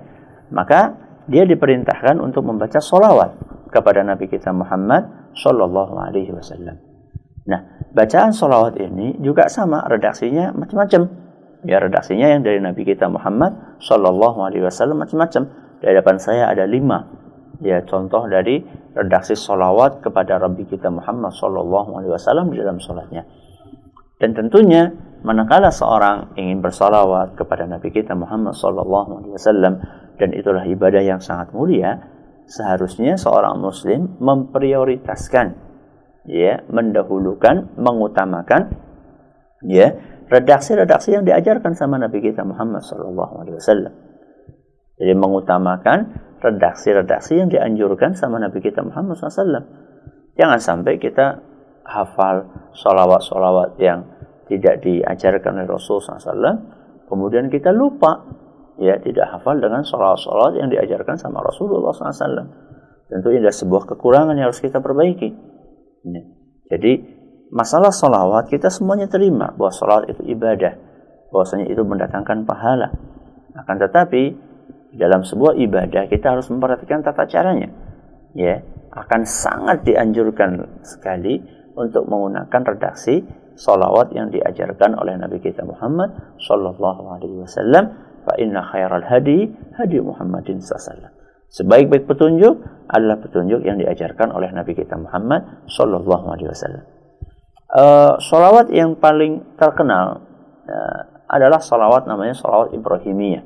maka 0.52 0.94
dia 1.26 1.48
diperintahkan 1.48 2.20
untuk 2.20 2.44
membaca 2.44 2.79
solawat 2.79 3.35
kepada 3.72 4.05
Nabi 4.05 4.29
kita 4.29 4.52
Muhammad 4.52 5.33
Shallallahu 5.33 5.94
Alaihi 5.96 6.31
Wasallam. 6.31 6.76
Nah, 7.46 7.61
bacaan 7.94 8.37
solawat 8.37 8.76
ini 8.79 9.16
juga 9.22 9.48
sama 9.48 9.83
redaksinya 9.88 10.52
macam-macam. 10.52 11.25
Ya, 11.66 11.83
redaksinya 11.83 12.31
yang 12.31 12.46
dari 12.46 12.62
Nabi 12.62 12.87
kita 12.87 13.11
Muhammad 13.11 13.83
Shallallahu 13.83 14.38
Alaihi 14.46 14.62
Wasallam 14.62 15.02
macam-macam. 15.02 15.50
Di 15.83 15.85
hadapan 15.90 16.16
saya 16.16 16.48
ada 16.48 16.64
lima 16.64 17.26
ya 17.61 17.81
contoh 17.88 18.29
dari 18.29 18.61
redaksi 18.92 19.37
solawat 19.37 20.05
kepada 20.05 20.40
Rabbi 20.40 20.68
kita 20.68 20.88
Muhammad 20.92 21.33
Sallallahu 21.33 22.00
Alaihi 22.00 22.12
Wasallam 22.12 22.52
di 22.52 22.61
dalam 22.61 22.81
sholatnya. 22.81 23.24
Dan 24.16 24.33
tentunya 24.33 24.88
manakala 25.20 25.68
seorang 25.68 26.37
ingin 26.40 26.64
bersolawat 26.64 27.37
kepada 27.37 27.68
Nabi 27.68 27.92
kita 27.92 28.16
Muhammad 28.16 28.57
Sallallahu 28.57 29.11
Alaihi 29.20 29.35
Wasallam 29.37 29.74
dan 30.16 30.33
itulah 30.33 30.64
ibadah 30.64 31.05
yang 31.05 31.20
sangat 31.20 31.52
mulia, 31.52 32.00
seharusnya 32.48 33.20
seorang 33.20 33.61
Muslim 33.61 34.16
memprioritaskan, 34.16 35.52
ya, 36.24 36.64
mendahulukan, 36.72 37.76
mengutamakan, 37.76 38.72
ya, 39.61 39.92
redaksi-redaksi 40.26 41.14
yang 41.14 41.24
diajarkan 41.26 41.74
sama 41.78 41.98
Nabi 41.98 42.18
kita 42.22 42.42
Muhammad 42.42 42.82
Sallallahu 42.82 43.34
Alaihi 43.42 43.56
Wasallam. 43.58 43.94
Jadi 44.96 45.12
mengutamakan 45.12 45.98
redaksi-redaksi 46.40 47.36
yang 47.36 47.48
dianjurkan 47.52 48.16
sama 48.16 48.40
Nabi 48.40 48.64
kita 48.64 48.80
Muhammad 48.80 49.20
SAW. 49.20 49.60
Jangan 50.36 50.60
sampai 50.60 50.96
kita 50.96 51.40
hafal 51.84 52.48
solawat-solawat 52.72 53.76
yang 53.80 54.08
tidak 54.48 54.80
diajarkan 54.84 55.58
oleh 55.58 55.68
Rasul 55.68 56.00
SAW, 56.00 56.40
kemudian 57.08 57.52
kita 57.52 57.74
lupa, 57.74 58.24
ya 58.80 58.96
tidak 59.00 59.36
hafal 59.36 59.58
dengan 59.60 59.84
solawat-solawat 59.84 60.60
yang 60.60 60.68
diajarkan 60.72 61.20
sama 61.20 61.44
Rasulullah 61.44 61.92
SAW. 61.92 62.46
Tentu 63.06 63.26
ini 63.30 63.44
adalah 63.44 63.54
sebuah 63.54 63.82
kekurangan 63.96 64.34
yang 64.34 64.50
harus 64.50 64.64
kita 64.64 64.82
perbaiki. 64.82 65.30
Ya. 66.08 66.22
Jadi 66.74 67.15
masalah 67.50 67.94
solawat 67.94 68.50
kita 68.50 68.70
semuanya 68.70 69.06
terima 69.11 69.52
bahwa 69.54 69.72
solawat 69.72 70.11
itu 70.11 70.22
ibadah, 70.26 70.74
bahwasanya 71.30 71.66
itu 71.70 71.82
mendatangkan 71.82 72.46
pahala. 72.46 72.92
Akan 73.56 73.80
tetapi 73.80 74.37
dalam 74.96 75.24
sebuah 75.24 75.56
ibadah 75.61 76.09
kita 76.09 76.37
harus 76.37 76.48
memperhatikan 76.48 77.04
tata 77.04 77.28
caranya. 77.28 77.68
Ya, 78.37 78.61
akan 78.92 79.24
sangat 79.24 79.85
dianjurkan 79.85 80.80
sekali 80.85 81.40
untuk 81.76 82.09
menggunakan 82.09 82.76
redaksi 82.76 83.24
salawat 83.56 84.12
yang 84.12 84.28
diajarkan 84.28 84.96
oleh 84.96 85.16
Nabi 85.16 85.40
kita 85.40 85.64
Muhammad 85.64 86.37
sallallahu 86.40 87.02
alaihi 87.16 87.40
wasallam 87.40 87.92
fa 88.24 88.37
inna 88.37 88.61
khairal 88.64 89.04
hadi 89.04 89.48
hadi 89.76 89.96
Muhammadin 90.00 90.61
sallallahu 90.61 91.24
Sebaik-baik 91.46 92.11
petunjuk 92.11 92.59
adalah 92.90 93.22
petunjuk 93.22 93.62
yang 93.64 93.78
diajarkan 93.78 94.35
oleh 94.35 94.50
Nabi 94.50 94.76
kita 94.76 94.98
Muhammad 94.98 95.64
sallallahu 95.70 96.26
alaihi 96.28 96.50
wasallam. 96.50 96.85
Uh, 97.76 98.16
salawat 98.24 98.72
yang 98.72 98.96
paling 98.96 99.44
terkenal 99.60 100.24
uh, 100.64 101.00
adalah 101.28 101.60
salawat 101.60 102.08
namanya 102.08 102.32
salawat 102.32 102.72
Ibrahimiyah. 102.72 103.44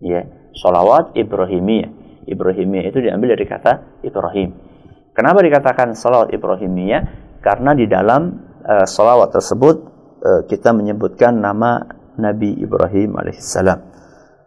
Ya, 0.00 0.08
yeah. 0.08 0.24
salawat 0.56 1.12
Ibrahimiyah. 1.12 2.24
Ibrahimiyah 2.24 2.88
itu 2.88 3.04
diambil 3.04 3.36
dari 3.36 3.44
kata 3.44 4.00
Ibrahim. 4.00 4.56
Kenapa 5.12 5.44
dikatakan 5.44 5.92
salawat 5.92 6.32
Ibrahimiyah? 6.32 7.02
Karena 7.44 7.76
di 7.76 7.84
dalam 7.84 8.40
uh, 8.64 8.88
salawat 8.88 9.36
tersebut 9.36 9.76
uh, 10.24 10.42
kita 10.48 10.72
menyebutkan 10.72 11.36
nama 11.36 11.84
Nabi 12.16 12.56
Ibrahim 12.64 13.20
alaihissalam. 13.20 13.78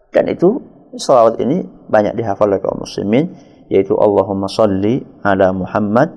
Dan 0.10 0.34
itu 0.34 0.58
salawat 0.98 1.38
ini 1.38 1.62
banyak 1.62 2.18
dihafal 2.18 2.50
oleh 2.50 2.58
kaum 2.58 2.82
muslimin 2.82 3.32
yaitu 3.72 3.96
Allahumma 3.96 4.52
salli 4.52 5.00
ala 5.24 5.56
Muhammad 5.56 6.10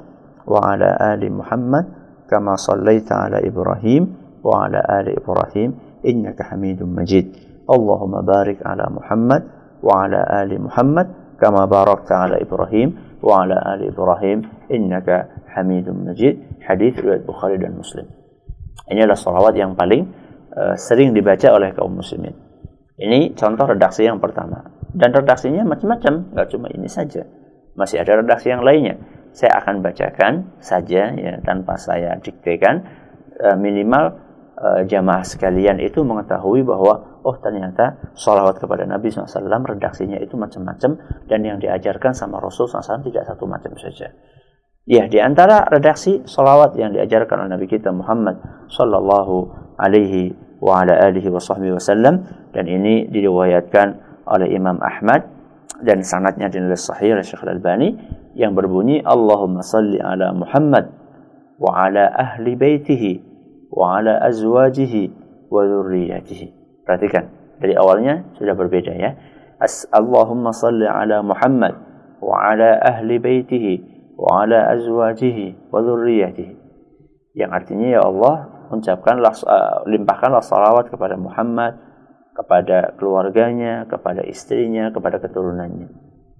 wa 0.49 0.73
ala 0.73 0.99
ali 1.15 1.31
Muhammad 1.31 2.04
kama 2.27 2.57
sallaita 2.59 3.29
ala 3.29 3.39
Ibrahim 3.41 4.03
wa 4.45 4.69
ala 4.69 4.81
ali 4.85 5.17
Ibrahim 5.17 6.01
innaka 6.05 6.53
Hamidum 6.53 6.93
Majid. 6.93 7.33
Allahumma 7.65 8.21
barik 8.21 8.61
ala 8.61 8.89
Muhammad 8.93 9.43
wa 9.81 10.05
ala 10.05 10.21
ali 10.29 10.61
Muhammad 10.61 11.37
kama 11.41 11.65
barakta 11.65 12.29
ala 12.29 12.37
Ibrahim 12.41 13.21
wa 13.25 13.45
ala 13.45 13.57
ali 13.77 13.89
Ibrahim 13.89 14.69
innaka 14.69 15.49
Hamidum 15.57 16.05
Majid. 16.05 16.61
Hadis 16.65 16.97
riwayat 17.01 17.25
Bukhari 17.25 17.57
dan 17.57 17.77
Muslim. 17.77 18.05
Ini 18.85 19.09
adalah 19.09 19.17
salawat 19.17 19.57
yang 19.57 19.73
paling 19.73 20.05
uh, 20.53 20.75
sering 20.77 21.17
dibaca 21.17 21.49
oleh 21.57 21.73
kaum 21.73 21.97
muslimin. 21.97 22.37
Ini 22.95 23.35
contoh 23.35 23.67
redaksi 23.67 24.07
yang 24.07 24.23
pertama. 24.23 24.61
Dan 24.95 25.11
redaksinya 25.11 25.67
macam-macam, 25.67 26.31
nggak 26.31 26.49
cuma 26.55 26.71
ini 26.71 26.87
saja. 26.87 27.27
Masih 27.75 27.99
ada 27.99 28.23
redaksi 28.23 28.55
yang 28.55 28.63
lainnya. 28.63 28.95
Saya 29.35 29.59
akan 29.59 29.83
bacakan 29.83 30.55
saja 30.63 31.11
ya 31.11 31.43
tanpa 31.43 31.75
saya 31.75 32.15
diktekan 32.23 32.87
e, 33.35 33.49
minimal 33.59 34.15
e, 34.55 34.87
jamaah 34.87 35.27
sekalian 35.27 35.83
itu 35.83 36.07
mengetahui 36.07 36.63
bahwa 36.63 37.19
oh 37.27 37.37
ternyata 37.43 38.15
sholawat 38.15 38.63
kepada 38.63 38.87
Nabi 38.87 39.11
SAW 39.11 39.43
redaksinya 39.67 40.23
itu 40.23 40.39
macam-macam 40.39 41.03
dan 41.27 41.41
yang 41.43 41.59
diajarkan 41.59 42.15
sama 42.15 42.39
Rasul 42.39 42.71
SAW 42.71 43.03
tidak 43.03 43.27
satu 43.27 43.51
macam 43.51 43.75
saja. 43.75 44.15
Ya, 44.85 45.09
di 45.09 45.17
antara 45.17 45.65
redaksi 45.67 46.23
sholawat 46.29 46.77
yang 46.77 46.93
diajarkan 46.93 47.45
oleh 47.49 47.51
Nabi 47.57 47.67
kita 47.67 47.89
Muhammad 47.89 48.37
Sallallahu 48.69 49.37
Alaihi 49.81 50.37
wa 50.61 50.85
ala 50.85 51.09
alihi 51.09 51.33
wa 51.33 51.41
wasallam 51.41 52.25
dan 52.53 52.65
ini 52.69 53.09
diriwayatkan 53.09 53.87
oleh 54.29 54.53
Imam 54.53 54.81
Ahmad 54.85 55.25
dan 55.81 56.01
sanadnya 56.01 56.53
dinilai 56.53 56.79
sahih 56.79 57.17
oleh 57.17 57.25
Syekh 57.25 57.45
Al-Albani 57.45 57.89
yang 58.35 58.55
berbunyi 58.55 59.03
Allahumma 59.03 59.63
salli 59.63 59.99
ala 60.03 60.35
Muhammad 60.35 60.91
wa 61.59 61.87
ala 61.87 62.11
ahli 62.11 62.59
baitihi 62.59 63.13
wa 63.71 63.99
ala 63.99 64.19
azwajihi 64.27 65.03
wa 65.51 65.63
dzurriyyatihi. 65.63 66.47
Perhatikan, 66.85 67.31
dari 67.63 67.75
awalnya 67.79 68.27
sudah 68.37 68.55
berbeda 68.59 68.93
ya. 68.95 69.15
As 69.63 69.87
Allahumma 69.95 70.51
salli 70.51 70.85
ala 70.85 71.23
Muhammad 71.23 71.75
wa 72.19 72.35
ala 72.51 72.83
ahli 72.83 73.23
baitihi 73.23 73.73
wa 74.19 74.45
ala 74.45 74.75
azwajihi 74.75 75.71
wa 75.71 75.79
dzurriyyatihi. 75.81 76.55
Yang 77.35 77.51
artinya 77.51 77.87
ya 77.99 78.03
Allah 78.03 78.35
ucapkanlah 78.75 79.35
uh, 79.47 79.87
limpahkanlah 79.87 80.43
salawat 80.43 80.91
kepada 80.91 81.15
Muhammad 81.15 81.79
kepada 82.35 82.99
keluarganya 82.99 83.87
kepada 83.87 84.27
istrinya 84.27 84.91
kepada 84.91 85.23
keturunannya 85.23 85.87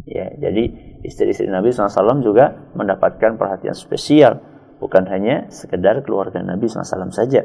ya 0.05 0.27
jadi 0.43 0.75
istri-istri 1.05 1.47
Nabi 1.47 1.71
SAW 1.71 2.25
juga 2.25 2.73
mendapatkan 2.73 3.37
perhatian 3.37 3.77
spesial. 3.77 4.41
Bukan 4.81 5.07
hanya 5.07 5.47
sekedar 5.53 6.03
keluarga 6.03 6.41
Nabi 6.41 6.67
SAW 6.67 7.13
saja. 7.13 7.45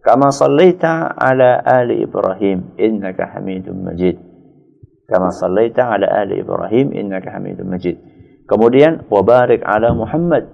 Kama 0.00 0.32
sallaita 0.34 1.12
ala 1.14 1.60
ali 1.62 2.02
Ibrahim 2.02 2.74
innaka 2.76 3.36
hamidum 3.36 3.84
majid. 3.84 4.18
Kama 5.06 5.30
sallaita 5.30 5.92
ala 5.92 6.08
ali 6.08 6.42
Ibrahim 6.42 6.92
innaka 6.96 7.36
hamidum 7.36 7.68
majid. 7.70 8.00
Kemudian 8.48 9.06
wabarik 9.06 9.62
ala 9.62 9.94
Muhammad. 9.94 10.48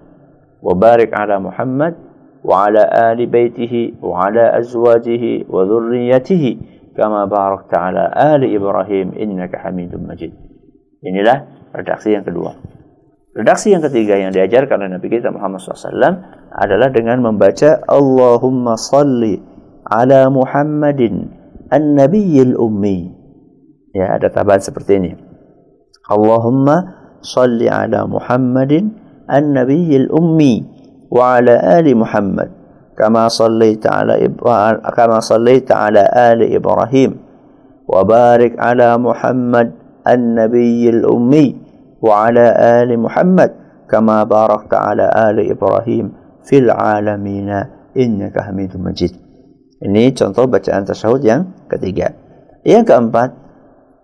Wabarik 0.61 1.14
ala 1.14 1.40
Muhammad 1.40 1.94
wa 2.42 2.68
ala 2.68 2.87
ali 3.12 3.27
baitihi 3.27 3.99
wa 4.03 4.29
ala 4.29 4.55
azwajihi 4.57 5.46
wa 5.46 5.62
dhurriyyatihi 5.66 6.51
kama 6.96 7.29
barakta 7.29 7.92
ala 7.92 8.05
ali 8.11 8.51
Ibrahim 8.57 9.14
innaka 9.14 9.62
hamidum 9.62 10.09
majid. 10.09 10.33
Inilah 11.05 11.56
redaksi 11.76 12.16
yang 12.16 12.24
kedua. 12.24 12.56
Redaksi 13.36 13.76
yang 13.76 13.84
ketiga 13.84 14.16
yang 14.16 14.32
diajarkan 14.32 14.80
oleh 14.80 14.96
Nabi 14.96 15.12
kita 15.12 15.28
Muhammad 15.28 15.60
SAW 15.60 15.92
adalah 16.56 16.88
dengan 16.88 17.20
membaca 17.20 17.84
Allahumma 17.84 18.80
salli 18.80 19.36
ala 19.84 20.32
Muhammadin 20.32 21.28
an-nabiyil 21.68 22.56
ummi. 22.56 23.12
Ya, 23.92 24.16
ada 24.16 24.32
tambahan 24.32 24.64
seperti 24.64 24.92
ini. 24.96 25.12
Allahumma 26.08 26.96
salli 27.20 27.68
ala 27.68 28.08
Muhammadin 28.08 28.96
an-nabiyil 29.28 30.08
ummi 30.08 30.64
wa 31.10 31.38
ala 31.38 31.60
ali 31.76 31.92
Muhammad 31.92 32.50
kama 32.96 33.28
sallaita 33.28 34.02
ala 34.02 34.16
kama 34.94 35.20
sallaita 35.20 35.90
ala 35.90 36.08
ali 36.08 36.54
Ibrahim 36.54 37.20
wa 37.86 38.00
barik 38.02 38.56
ala 38.56 38.96
Muhammad 38.96 39.74
an-nabiyil 40.06 41.04
ummi 41.04 41.65
وعلى 42.02 42.44
آل 42.82 42.90
محمد 42.98 43.50
كما 43.90 44.24
باركت 44.24 44.74
على 44.74 45.06
آل 45.30 45.50
إبراهيم 45.50 46.12
في 46.44 46.59
العالمين 46.59 47.50
إنك 47.96 48.35
حميد 48.40 48.76
مجيد 48.76 49.14
Ini 49.76 50.16
contoh 50.16 50.48
bacaan 50.48 50.88
tasyahud 50.88 51.20
yang 51.20 51.68
ketiga. 51.68 52.09
Yang 52.64 52.96
keempat, 52.96 53.28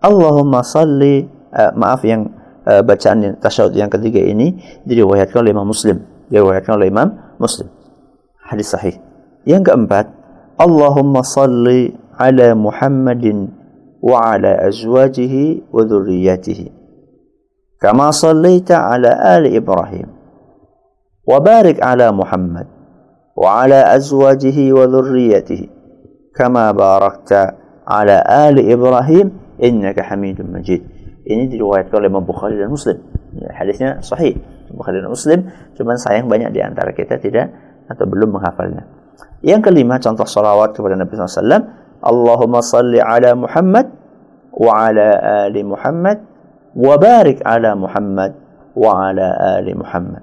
Allahumma 0.05 0.61
salli, 0.61 1.25
uh, 1.49 1.73
maaf 1.73 2.05
yang 2.05 2.29
uh, 2.69 2.85
bacaan 2.85 3.41
tasyahud 3.41 3.73
yang 3.73 3.89
ketiga 3.89 4.21
ini 4.21 4.61
diriwayatkan 4.85 5.41
oleh 5.41 5.57
Imam 5.57 5.65
Muslim 5.65 6.13
diriwayatkan 6.33 6.81
oleh 6.81 6.89
Imam 6.89 7.37
Muslim. 7.37 7.69
Hadis 8.41 8.73
sahih. 8.73 8.97
Yang 9.45 9.69
keempat, 9.69 10.09
Allahumma 10.57 11.21
salli 11.21 11.93
ala 12.17 12.57
Muhammadin 12.57 13.53
wa 14.01 14.33
ala 14.33 14.65
azwajihi 14.65 15.69
wa 15.69 15.85
dhurriyyatihi. 15.85 16.82
Ali 17.83 19.49
Ibrahim. 19.59 20.09
Wa 21.23 21.39
barik 21.43 21.83
ala 21.83 22.15
Muhammad 22.15 22.67
wa 23.35 23.63
ala 23.63 23.91
azwajihi 23.95 24.71
wa 24.71 24.87
dhurriyyatihi. 24.87 25.67
Kama 26.33 26.71
barakta 26.73 27.59
ala 27.83 28.23
ali 28.23 28.71
Ibrahim 28.71 29.59
innaka 29.59 30.07
Hamidum 30.07 30.55
Majid. 30.55 30.83
Ini 31.23 31.51
diriwayatkan 31.51 32.03
oleh 32.03 32.11
Imam 32.11 32.27
Bukhari 32.27 32.59
dan 32.59 32.71
Muslim. 32.71 32.99
Ya, 33.39 33.51
hadisnya 33.55 34.03
sahih. 34.03 34.35
Bukhari 34.73 35.05
dan 35.05 35.13
Muslim, 35.13 35.53
cuman 35.77 36.01
sayang 36.01 36.33
banyak 36.33 36.49
di 36.57 36.65
antara 36.65 36.97
kita 36.97 37.21
tidak 37.21 37.53
atau 37.93 38.09
belum 38.09 38.41
menghafalnya. 38.41 38.89
Yang 39.45 39.69
kelima 39.69 40.01
contoh 40.01 40.25
salawat 40.25 40.73
kepada 40.73 40.97
Nabi 40.97 41.13
SAW, 41.13 41.61
Allahumma 42.01 42.65
salli 42.65 42.99
ala 42.99 43.37
Muhammad 43.37 43.93
wa 44.57 44.73
ala 44.89 45.09
ali 45.47 45.61
Muhammad 45.61 46.32
wa 46.77 46.97
ala 49.09 49.29
ali 49.61 49.73
Muhammad. 49.77 50.23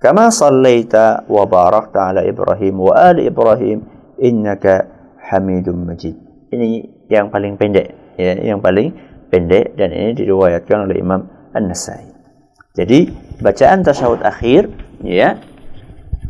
Kama 0.00 0.32
sallaita 0.32 1.28
wa 1.28 1.44
barakta 1.44 2.10
ala 2.10 2.24
Ibrahim 2.24 2.80
wa 2.80 2.96
ali 2.96 3.28
Ibrahim 3.28 3.84
innaka 4.16 4.88
Hamidum 5.28 5.86
Majid. 5.86 6.16
Ini 6.50 6.88
yang 7.12 7.28
paling 7.28 7.54
pendek 7.60 8.16
ya, 8.16 8.34
yang 8.40 8.58
paling 8.64 8.90
pendek 9.30 9.76
dan 9.78 9.94
ini 9.94 10.16
diriwayatkan 10.16 10.88
oleh 10.90 10.98
Imam 10.98 11.22
An-Nasai. 11.54 12.10
Jadi 12.74 13.12
bacaan 13.44 13.84
tasyahud 13.84 14.24
akhir 14.24 14.66
ya 15.04 15.38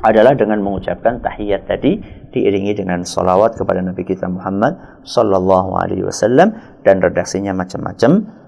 adalah 0.00 0.33
dengan 0.33 0.64
mengucapkan 0.64 1.20
tahiyat 1.20 1.68
tadi 1.68 2.00
diiringi 2.33 2.72
dengan 2.72 3.05
salawat 3.05 3.57
kepada 3.61 3.85
Nabi 3.85 4.03
kita 4.09 4.24
Muhammad 4.26 5.05
sallallahu 5.05 5.76
alaihi 5.76 6.05
wasallam 6.09 6.57
dan 6.83 7.05
redaksinya 7.05 7.53
macam-macam 7.53 8.39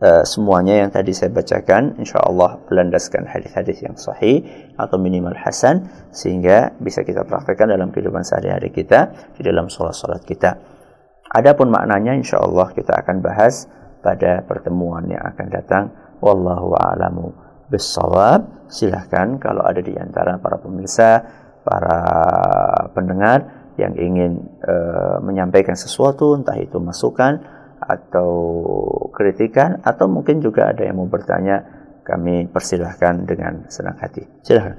uh, 0.00 0.24
semuanya 0.24 0.84
yang 0.84 0.90
tadi 0.92 1.12
saya 1.12 1.32
bacakan 1.32 1.96
insyaallah 2.00 2.66
berlandaskan 2.68 3.28
hadis-hadis 3.28 3.80
yang 3.84 3.96
sahih 3.96 4.44
atau 4.76 4.96
minimal 5.00 5.36
hasan 5.36 5.88
sehingga 6.12 6.76
bisa 6.80 7.04
kita 7.04 7.24
praktekkan 7.24 7.72
dalam 7.72 7.92
kehidupan 7.92 8.24
sehari-hari 8.24 8.72
kita 8.72 9.12
di 9.36 9.42
dalam 9.44 9.68
salat-salat 9.72 10.24
kita. 10.24 10.56
Adapun 11.32 11.68
maknanya 11.68 12.16
insyaallah 12.16 12.72
kita 12.72 12.96
akan 13.02 13.20
bahas 13.20 13.68
pada 14.00 14.46
pertemuan 14.46 15.04
yang 15.10 15.20
akan 15.20 15.46
datang 15.50 15.84
wallahu 16.22 16.78
a'lamu 16.78 17.34
bisawab 17.66 18.70
silahkan 18.70 19.36
kalau 19.42 19.66
ada 19.66 19.82
di 19.82 19.92
antara 19.98 20.38
para 20.38 20.62
pemirsa 20.62 21.18
para 21.66 21.98
pendengar 22.94 23.70
yang 23.76 23.92
ingin 23.98 24.38
uh, 24.62 25.18
menyampaikan 25.20 25.74
sesuatu 25.74 26.38
entah 26.38 26.56
itu 26.56 26.78
masukan 26.78 27.42
atau 27.80 28.30
kritikan 29.12 29.80
atau 29.84 30.08
mungkin 30.08 30.40
juga 30.40 30.72
ada 30.72 30.84
yang 30.84 31.00
mau 31.00 31.08
bertanya 31.08 31.62
kami 32.06 32.48
persilahkan 32.48 33.26
dengan 33.26 33.66
senang 33.68 33.98
hati 33.98 34.24
silahkan 34.46 34.78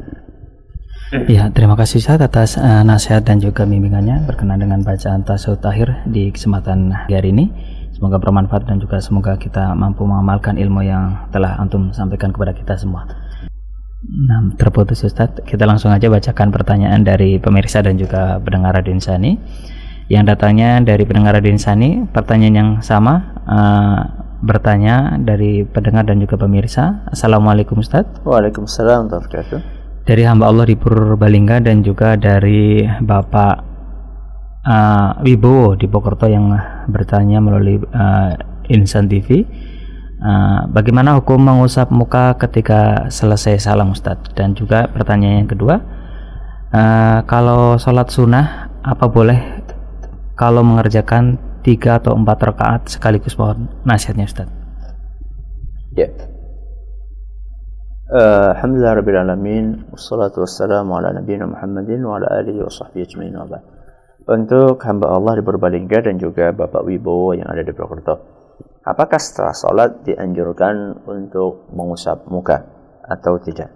Ya, 1.07 1.47
terima 1.55 1.79
kasih 1.79 2.03
Ustaz 2.03 2.19
atas 2.19 2.59
uh, 2.59 2.83
nasihat 2.83 3.23
dan 3.23 3.39
juga 3.39 3.63
bimbingannya 3.63 4.27
berkenan 4.27 4.59
dengan 4.59 4.83
bacaan 4.83 5.23
tasawuf 5.23 5.63
akhir 5.63 6.03
di 6.03 6.27
kesempatan 6.35 6.91
hari 6.91 7.31
ini. 7.31 7.47
Semoga 7.95 8.19
bermanfaat 8.19 8.67
dan 8.67 8.83
juga 8.83 8.99
semoga 8.99 9.39
kita 9.39 9.71
mampu 9.71 10.03
mengamalkan 10.03 10.59
ilmu 10.59 10.83
yang 10.83 11.31
telah 11.31 11.55
antum 11.63 11.95
sampaikan 11.95 12.35
kepada 12.35 12.51
kita 12.51 12.75
semua. 12.75 13.07
Nah, 14.03 14.51
terputus 14.59 14.99
Ustaz, 15.07 15.31
kita 15.47 15.63
langsung 15.63 15.95
aja 15.95 16.11
bacakan 16.11 16.51
pertanyaan 16.51 17.07
dari 17.07 17.39
pemirsa 17.39 17.79
dan 17.79 17.95
juga 17.95 18.43
pendengar 18.43 18.75
Radio 18.75 18.91
Insani. 18.91 19.39
Yang 20.07 20.23
datanya 20.35 20.79
dari 20.79 21.03
pendengar 21.03 21.35
Radio 21.35 21.51
Insani, 21.51 22.07
pertanyaan 22.07 22.55
yang 22.55 22.71
sama 22.79 23.35
uh, 23.43 23.99
bertanya 24.39 25.19
dari 25.19 25.67
pendengar 25.67 26.07
dan 26.07 26.23
juga 26.23 26.39
pemirsa. 26.39 27.03
Assalamualaikum 27.11 27.83
Ustaz. 27.83 28.07
Waalaikumsalam 28.23 29.11
warahmatullahi 29.11 29.77
dari 30.07 30.23
hamba 30.23 30.47
Allah 30.47 30.63
di 30.71 30.79
Purbalingga 30.79 31.59
dan 31.59 31.83
juga 31.83 32.15
dari 32.15 32.87
Bapak 32.87 33.55
uh, 34.63 35.19
Wibowo 35.19 35.75
di 35.75 35.91
Pokerto 35.91 36.31
yang 36.31 36.55
bertanya 36.87 37.43
melalui 37.43 37.75
uh, 37.91 38.31
Insan 38.71 39.11
TV 39.11 39.43
uh, 40.23 40.63
bagaimana 40.71 41.19
hukum 41.19 41.43
mengusap 41.43 41.91
muka 41.91 42.39
ketika 42.39 43.11
selesai 43.11 43.59
salam 43.59 43.91
Ustadz 43.91 44.31
dan 44.31 44.55
juga 44.55 44.87
pertanyaan 44.87 45.43
yang 45.43 45.51
kedua 45.51 45.75
uh, 46.71 47.19
kalau 47.27 47.75
sholat 47.75 48.07
sunnah 48.07 48.71
apa 48.87 49.11
boleh 49.11 49.66
kalau 50.37 50.61
mengerjakan 50.61 51.41
tiga 51.65 51.97
atau 51.97 52.13
empat 52.15 52.37
rakaat 52.53 52.81
sekaligus 52.87 53.35
mohon 53.35 53.67
nasihatnya 53.83 54.29
Ustadz 54.29 54.53
ya. 55.97 56.07
Uh, 58.07 58.55
Alhamdulillah 58.55 59.03
Rabbil 59.03 59.19
Alamin 59.19 59.65
Wassalatu 59.91 60.39
wassalamu 60.39 60.95
ala 60.95 61.11
nabiyina 61.11 61.43
Muhammadin 61.43 62.07
Wa 62.07 62.23
ala 62.23 62.39
alihi 62.39 62.63
wa 62.63 62.71
sahbihi 62.71 63.03
ajma'in 63.03 63.35
wa 63.35 63.59
Untuk 64.31 64.79
hamba 64.87 65.11
Allah 65.11 65.35
di 65.35 65.43
Purbalingga 65.43 66.07
Dan 66.07 66.15
juga 66.15 66.55
Bapak 66.55 66.87
Wibowo 66.87 67.35
yang 67.35 67.51
ada 67.51 67.67
di 67.67 67.75
Purwokerto 67.75 68.37
Apakah 68.87 69.19
setelah 69.19 69.51
sholat 69.51 70.07
dianjurkan 70.07 71.03
untuk 71.03 71.67
mengusap 71.75 72.23
muka 72.31 72.63
atau 73.03 73.35
tidak? 73.43 73.67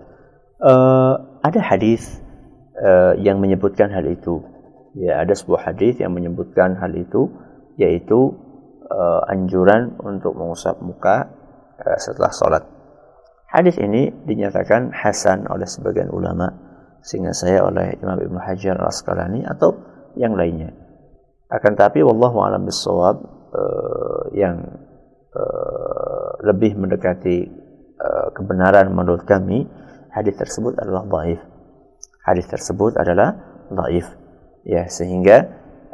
Uh, 0.55 1.35
ada 1.43 1.59
hadis 1.59 2.23
uh, 2.79 3.19
yang 3.19 3.43
menyebutkan 3.43 3.91
hal 3.91 4.07
itu. 4.07 4.39
Ya, 4.91 5.23
ada 5.23 5.31
sebuah 5.31 5.71
hadis 5.71 6.03
yang 6.03 6.11
menyebutkan 6.11 6.75
hal 6.75 6.91
itu, 6.99 7.31
yaitu 7.79 8.35
uh, 8.91 9.21
anjuran 9.31 9.95
untuk 10.03 10.35
mengusap 10.35 10.83
muka 10.83 11.31
uh, 11.79 11.97
setelah 11.99 12.31
sholat. 12.35 12.63
Hadis 13.47 13.79
ini 13.79 14.11
dinyatakan 14.27 14.91
hasan 14.91 15.47
oleh 15.47 15.67
sebagian 15.67 16.07
ulama 16.11 16.47
sehingga 17.03 17.35
saya 17.35 17.67
oleh 17.67 17.99
Imam 17.99 18.15
Ibnu 18.15 18.39
Hajar 18.39 18.79
Al-Asqalani 18.79 19.43
atau 19.43 19.75
yang 20.15 20.35
lainnya. 20.35 20.71
Akan 21.51 21.75
tapi 21.75 21.99
wallahu 21.99 22.43
alam 22.43 22.63
bisawab 22.63 23.19
uh, 23.51 24.23
yang 24.35 24.59
uh, 25.35 26.31
lebih 26.47 26.75
mendekati 26.75 27.63
kebenaran 28.33 28.89
menurut 28.97 29.29
kami 29.29 29.69
hadis 30.09 30.33
tersebut 30.33 30.73
adalah 30.81 31.05
dhaif. 31.05 31.37
Hadis 32.25 32.49
tersebut 32.49 32.97
adalah 32.97 33.37
dhaif. 33.69 34.09
Ya, 34.61 34.85
sehingga 34.85 35.49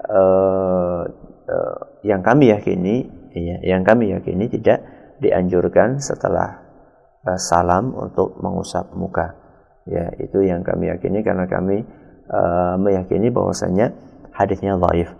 uh, 0.07 1.03
uh, 1.47 1.79
yang 2.03 2.19
kami 2.19 2.51
yakini 2.51 3.07
ya, 3.31 3.57
yang 3.63 3.87
kami 3.87 4.11
yakini 4.11 4.51
tidak 4.51 4.83
dianjurkan 5.23 6.03
setelah 6.03 6.67
uh, 7.23 7.39
salam 7.39 7.95
untuk 7.95 8.35
mengusap 8.43 8.91
muka. 8.91 9.35
Ya, 9.87 10.11
itu 10.19 10.43
yang 10.43 10.67
kami 10.67 10.91
yakini 10.91 11.23
karena 11.23 11.47
kami 11.47 11.87
uh, 12.27 12.75
meyakini 12.75 13.31
bahwasanya 13.31 13.95
hadisnya 14.35 14.75
dhaif. 14.75 15.15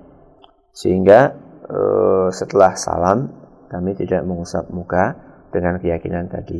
Sehingga 0.75 1.33
uh, 1.71 2.27
setelah 2.35 2.75
salam 2.75 3.31
kami 3.71 3.95
tidak 3.95 4.27
mengusap 4.27 4.67
muka 4.71 5.15
dengan 5.55 5.79
keyakinan 5.79 6.27
tadi. 6.27 6.59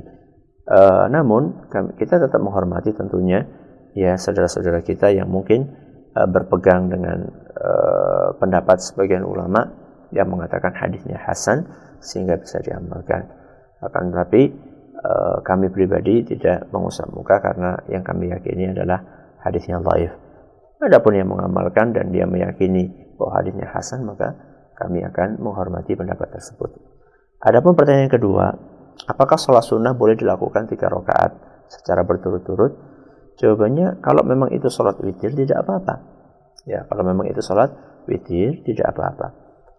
Uh, 0.68 1.08
namun 1.12 1.68
kami, 1.72 1.96
kita 1.96 2.20
tetap 2.20 2.40
menghormati 2.44 2.92
tentunya 2.92 3.48
ya 3.96 4.20
saudara-saudara 4.20 4.84
kita 4.84 5.16
yang 5.16 5.32
mungkin 5.32 5.87
uh, 6.18 6.26
berpegang 6.26 6.90
dengan 6.90 7.30
uh, 7.54 8.34
pendapat 8.42 8.82
sebagian 8.82 9.22
ulama 9.22 9.70
yang 10.10 10.34
mengatakan 10.34 10.74
hadisnya 10.74 11.22
hasan 11.22 11.70
sehingga 12.02 12.42
bisa 12.42 12.58
diamalkan. 12.66 13.30
Akan 13.78 14.10
tetapi 14.10 14.68
Eh, 14.98 15.38
kami 15.46 15.70
pribadi 15.70 16.26
tidak 16.26 16.74
mengusap 16.74 17.06
muka 17.14 17.38
karena 17.38 17.78
yang 17.86 18.02
kami 18.02 18.34
yakini 18.34 18.74
adalah 18.74 18.98
hadisnya 19.46 19.78
dhaif. 19.78 20.10
Adapun 20.82 21.14
yang 21.14 21.30
mengamalkan 21.30 21.94
dan 21.94 22.10
dia 22.10 22.26
meyakini 22.26 23.14
bahwa 23.14 23.38
hadisnya 23.38 23.70
hasan 23.70 24.10
maka 24.10 24.34
kami 24.74 25.06
akan 25.06 25.38
menghormati 25.38 25.94
pendapat 25.94 26.34
tersebut. 26.34 26.74
Adapun 27.46 27.78
pertanyaan 27.78 28.10
kedua, 28.10 28.50
apakah 29.06 29.38
sholat 29.38 29.70
sunnah 29.70 29.94
boleh 29.94 30.18
dilakukan 30.18 30.66
tiga 30.66 30.90
rakaat 30.90 31.38
secara 31.70 32.02
berturut-turut? 32.02 32.97
Jawabannya, 33.38 34.02
kalau 34.02 34.26
memang 34.26 34.50
itu 34.50 34.66
sholat 34.70 34.98
witir 35.02 35.34
tidak 35.38 35.62
apa-apa. 35.62 35.96
Ya, 36.66 36.84
kalau 36.90 37.06
memang 37.06 37.30
itu 37.30 37.40
sholat 37.40 37.70
witir 38.10 38.66
tidak 38.66 38.98
apa-apa. 38.98 39.28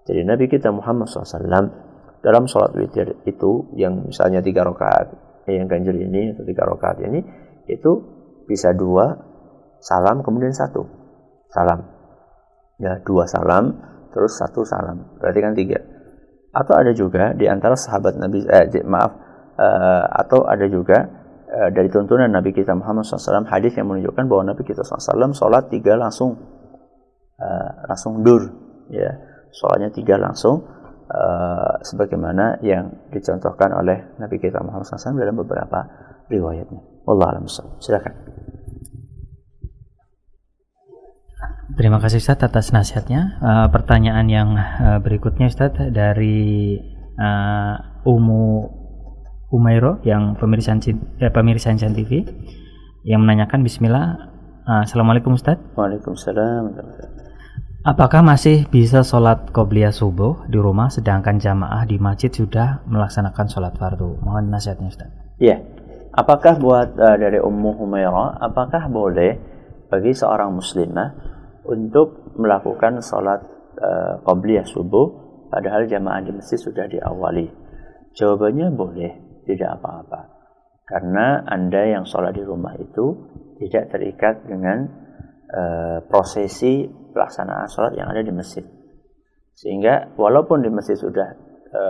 Jadi 0.09 0.25
Nabi 0.25 0.49
kita 0.49 0.73
Muhammad 0.73 1.11
SAW 1.11 1.89
dalam 2.23 2.45
sholat 2.49 2.73
witir 2.75 3.19
itu 3.29 3.71
yang 3.79 4.09
misalnya 4.09 4.43
tiga 4.43 4.67
rakaat 4.67 5.15
eh, 5.47 5.59
yang 5.59 5.71
ganjil 5.71 5.95
ini 5.95 6.35
atau 6.35 6.43
tiga 6.43 6.67
rakaat 6.67 7.05
ini 7.07 7.21
itu 7.71 7.93
bisa 8.49 8.75
dua 8.75 9.15
salam 9.79 10.25
kemudian 10.25 10.51
satu 10.51 10.83
salam 11.53 11.87
ya 12.83 12.99
dua 13.07 13.29
salam 13.29 13.77
terus 14.11 14.35
satu 14.35 14.67
salam 14.67 15.15
berarti 15.23 15.41
kan 15.45 15.55
tiga 15.55 15.79
atau 16.51 16.75
ada 16.75 16.91
juga 16.97 17.37
di 17.37 17.47
antara 17.47 17.79
sahabat 17.79 18.19
Nabi 18.19 18.43
eh, 18.49 18.83
maaf 18.83 19.13
eh, 19.55 20.05
atau 20.25 20.43
ada 20.49 20.67
juga 20.67 21.18
eh, 21.49 21.71
dari 21.73 21.89
tuntunan 21.89 22.29
Nabi 22.29 22.53
kita 22.53 22.77
Muhammad 22.77 23.09
SAW 23.09 23.49
hadis 23.49 23.75
yang 23.75 23.89
menunjukkan 23.89 24.25
bahwa 24.29 24.53
Nabi 24.53 24.63
kita 24.69 24.85
SAW 24.85 25.33
sholat 25.33 25.73
tiga 25.73 25.97
langsung 25.97 26.37
eh, 27.41 27.71
langsung 27.89 28.21
dur 28.21 28.45
ya 28.93 29.17
sholatnya 29.53 29.91
tiga 29.91 30.21
langsung 30.21 30.79
uh, 31.09 31.81
sebagaimana 31.81 32.61
yang 32.61 32.93
dicontohkan 33.13 33.73
oleh 33.73 34.17
Nabi 34.21 34.37
kita 34.41 34.61
Muhammad 34.61 34.87
SAW 34.87 35.17
dalam 35.17 35.37
beberapa 35.37 35.89
riwayatnya. 36.29 36.81
Allah 37.09 37.27
alam 37.33 37.49
Silakan. 37.49 38.15
Terima 41.79 42.03
kasih 42.03 42.19
Ustaz 42.19 42.43
atas 42.43 42.75
nasihatnya. 42.75 43.39
Uh, 43.41 43.67
pertanyaan 43.71 44.27
yang 44.29 44.57
uh, 44.57 44.99
berikutnya 45.01 45.49
Ustaz 45.49 45.77
dari 45.93 46.77
uh, 47.17 47.77
Umu 48.09 48.78
Umairo 49.49 49.97
yang 50.05 50.37
pemirsa 50.37 50.77
eh, 50.77 51.33
pemirsa 51.33 51.73
TV 51.73 52.21
yang 53.09 53.25
menanyakan 53.25 53.65
Bismillah. 53.65 54.29
Uh, 54.69 54.85
Assalamualaikum 54.85 55.33
Ustaz. 55.33 55.57
Waalaikumsalam. 55.73 56.77
Apakah 57.89 58.21
masih 58.21 58.69
bisa 58.69 59.01
sholat 59.01 59.49
qobliyah 59.49 59.97
subuh 59.97 60.45
di 60.53 60.61
rumah 60.61 60.93
sedangkan 60.93 61.41
jamaah 61.41 61.89
di 61.89 61.97
masjid 61.97 62.29
sudah 62.29 62.85
melaksanakan 62.85 63.49
sholat 63.49 63.73
fardu? 63.81 64.21
Mohon 64.21 64.53
nasihatnya 64.53 64.93
Ustaz. 64.93 65.09
Iya. 65.41 65.65
Apakah 66.13 66.61
buat 66.61 66.93
uh, 67.01 67.17
dari 67.17 67.41
Ummu 67.41 67.81
Humairah, 67.81 68.45
apakah 68.45 68.93
boleh 68.93 69.41
bagi 69.89 70.13
seorang 70.13 70.53
muslimah 70.53 71.09
untuk 71.65 72.37
melakukan 72.37 73.01
sholat 73.01 73.41
uh, 73.81 74.21
qobliyah 74.29 74.69
subuh 74.69 75.09
padahal 75.49 75.89
jamaah 75.89 76.21
di 76.21 76.37
masjid 76.37 76.61
sudah 76.61 76.85
diawali? 76.85 77.49
Jawabannya 78.13 78.69
boleh, 78.75 79.28
tidak 79.49 79.81
apa-apa. 79.81 80.21
Karena 80.85 81.45
Anda 81.49 81.97
yang 81.97 82.05
sholat 82.05 82.37
di 82.37 82.45
rumah 82.45 82.77
itu 82.77 83.17
tidak 83.57 83.93
terikat 83.93 84.45
dengan 84.45 84.85
uh, 85.49 85.99
prosesi 86.05 86.85
pelaksanaan 87.17 87.67
sholat 87.73 87.97
yang 87.97 88.13
ada 88.13 88.21
di 88.21 88.33
masjid. 88.33 88.65
Sehingga 89.59 90.15
walaupun 90.15 90.63
di 90.63 90.71
masjid 90.71 90.95
sudah 90.95 91.35
e, 91.67 91.83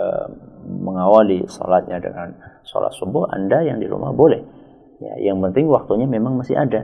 mengawali 0.65 1.45
sholatnya 1.45 2.01
dengan 2.01 2.33
sholat 2.65 2.89
subuh, 2.97 3.29
Anda 3.29 3.61
yang 3.61 3.77
di 3.77 3.85
rumah 3.85 4.09
boleh. 4.09 4.41
Ya, 4.97 5.13
yang 5.29 5.37
penting 5.37 5.69
waktunya 5.69 6.09
memang 6.09 6.33
masih 6.41 6.57
ada. 6.57 6.81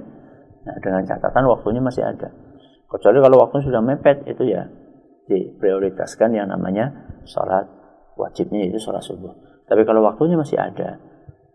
Nah, 0.61 0.77
dengan 0.85 1.01
catatan 1.09 1.49
waktunya 1.49 1.81
masih 1.81 2.05
ada. 2.05 2.29
Kecuali 2.85 3.17
kalau 3.17 3.38
waktunya 3.41 3.65
sudah 3.65 3.81
mepet, 3.81 4.29
itu 4.29 4.45
ya 4.45 4.69
diprioritaskan 5.25 6.38
yang 6.38 6.53
namanya 6.53 7.17
sholat 7.25 7.65
wajibnya 8.13 8.69
itu 8.69 8.77
sholat 8.77 9.01
subuh. 9.01 9.33
Tapi 9.65 9.82
kalau 9.84 10.06
waktunya 10.06 10.38
masih 10.38 10.58
ada, 10.62 11.01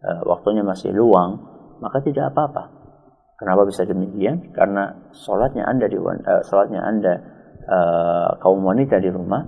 uh, 0.03 0.23
waktunya 0.27 0.67
masih 0.67 0.91
luang, 0.91 1.39
maka 1.79 2.03
tidak 2.03 2.35
apa-apa. 2.35 2.71
Kenapa 3.39 3.65
bisa 3.65 3.89
demikian? 3.89 4.53
Karena 4.53 5.11
sholatnya 5.17 5.65
anda 5.65 5.89
di 5.89 5.97
uh, 5.97 6.43
sholatnya 6.45 6.81
anda 6.85 7.15
uh, 7.65 8.31
kaum 8.43 8.61
wanita 8.61 9.01
di 9.01 9.09
rumah 9.09 9.41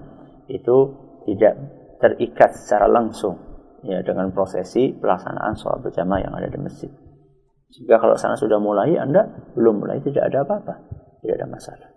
itu 0.48 0.76
tidak 1.28 1.54
terikat 2.00 2.56
secara 2.56 2.88
langsung 2.88 3.38
ya 3.82 4.00
dengan 4.02 4.30
prosesi 4.30 4.94
pelaksanaan 4.94 5.54
sholat 5.58 5.82
berjamaah 5.82 6.20
yang 6.22 6.34
ada 6.34 6.48
di 6.48 6.58
masjid. 6.58 6.90
Jika 7.72 7.96
kalau 7.98 8.16
sana 8.20 8.36
sudah 8.36 8.60
mulai, 8.60 8.96
anda 9.00 9.28
belum 9.56 9.80
mulai 9.80 10.00
tidak 10.04 10.28
ada 10.28 10.44
apa-apa, 10.44 10.74
tidak 11.24 11.34
ada 11.40 11.46
masalah. 11.48 11.88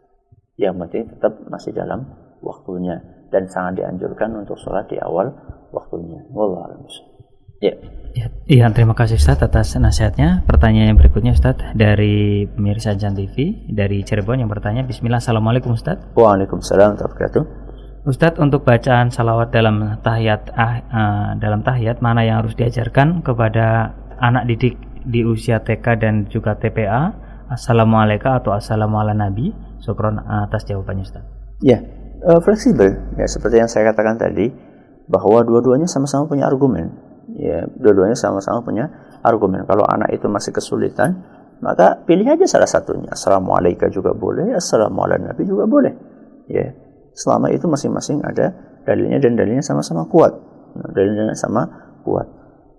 Yang 0.55 0.75
penting 0.87 1.03
tetap 1.11 1.33
masih 1.51 1.71
dalam 1.75 1.99
waktunya 2.39 2.95
dan 3.29 3.49
sangat 3.49 3.83
dianjurkan 3.83 4.33
untuk 4.35 4.57
sholat 4.59 4.85
di 4.89 4.97
awal 5.01 5.33
waktunya. 5.73 6.21
Wallahu 6.31 6.87
Ya. 7.63 7.71
ya. 8.13 8.27
Iya, 8.45 8.67
terima 8.75 8.93
kasih 8.93 9.15
Ustaz 9.15 9.39
atas 9.39 9.73
nasihatnya. 9.79 10.43
Pertanyaan 10.43 10.93
yang 10.93 10.99
berikutnya 10.99 11.31
Ustaz 11.31 11.55
dari 11.71 12.45
pemirsa 12.51 12.93
Jan 12.99 13.15
TV 13.15 13.65
dari 13.71 14.03
Cirebon 14.03 14.43
yang 14.43 14.51
bertanya 14.51 14.83
Bismillah 14.83 15.23
Assalamualaikum 15.23 15.73
Ustaz. 15.73 16.03
Waalaikumsalam 16.13 16.99
wabarakatuh. 16.99 17.65
Ustadz 18.05 18.37
untuk 18.37 18.61
bacaan 18.61 19.09
salawat 19.09 19.49
dalam 19.49 19.97
tahiyat 20.05 20.53
ah, 20.53 20.77
uh, 20.77 21.29
dalam 21.41 21.65
tahiyat 21.65 22.05
mana 22.05 22.21
yang 22.21 22.45
harus 22.45 22.53
diajarkan 22.53 23.25
kepada 23.25 23.97
anak 24.21 24.45
didik 24.45 24.77
di 25.01 25.25
usia 25.25 25.65
TK 25.65 25.85
dan 25.97 26.15
juga 26.29 26.53
TPA 26.53 27.17
Assalamualaikum 27.49 28.29
atau 28.29 28.53
Assalamualaikum 28.53 29.21
Nabi 29.21 29.45
Syukron 29.81 30.21
atas 30.21 30.69
jawabannya 30.69 31.01
Ustaz 31.05 31.25
Ya 31.65 31.81
uh, 32.25 32.41
fleksibel. 32.41 33.15
Ya 33.15 33.29
seperti 33.29 33.61
yang 33.61 33.69
saya 33.69 33.93
katakan 33.93 34.17
tadi 34.17 34.49
bahwa 35.05 35.45
dua-duanya 35.45 35.85
sama-sama 35.85 36.25
punya 36.25 36.49
argumen. 36.49 36.91
Ya 37.37 37.69
dua-duanya 37.77 38.17
sama-sama 38.17 38.65
punya 38.65 38.89
argumen. 39.21 39.63
Kalau 39.69 39.85
anak 39.85 40.13
itu 40.13 40.25
masih 40.25 40.51
kesulitan 40.51 41.21
maka 41.63 42.03
pilih 42.03 42.27
aja 42.27 42.45
salah 42.49 42.67
satunya. 42.67 43.13
Assalamualaikum 43.13 43.87
juga 43.93 44.11
boleh 44.11 44.57
assalamualaikum 44.57 45.31
nabi 45.31 45.43
juga 45.47 45.63
boleh. 45.69 45.93
Ya 46.51 46.73
selama 47.15 47.47
itu 47.53 47.65
masing-masing 47.69 48.19
ada 48.25 48.51
dalilnya 48.83 49.23
dan 49.23 49.39
dalilnya 49.39 49.63
sama-sama 49.63 50.05
kuat. 50.11 50.35
Nah, 50.75 50.89
dalilnya 50.91 51.31
sama 51.33 51.63
kuat. 52.03 52.27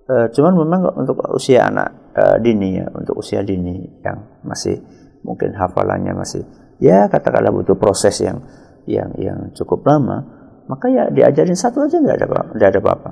E, 0.07 0.31
cuman 0.31 0.53
memang 0.55 0.81
untuk 0.93 1.19
usia 1.35 1.67
anak 1.67 2.15
e, 2.15 2.23
dini 2.45 2.79
ya 2.79 2.87
untuk 2.93 3.19
usia 3.19 3.43
dini 3.43 3.81
yang 4.05 4.45
masih 4.45 4.79
mungkin 5.27 5.57
hafalannya 5.57 6.15
masih 6.15 6.47
ya 6.79 7.11
katakanlah 7.11 7.51
butuh 7.51 7.75
proses 7.75 8.15
yang 8.23 8.39
yang 8.87 9.11
yang 9.19 9.51
cukup 9.53 9.83
lama 9.87 10.23
maka 10.67 10.91
ya 10.91 11.11
diajarin 11.11 11.55
satu 11.55 11.87
aja 11.87 11.99
nggak 11.99 12.17
ada 12.23 12.27
nggak 12.55 12.69
ada 12.75 12.81
apa-apa 12.83 13.11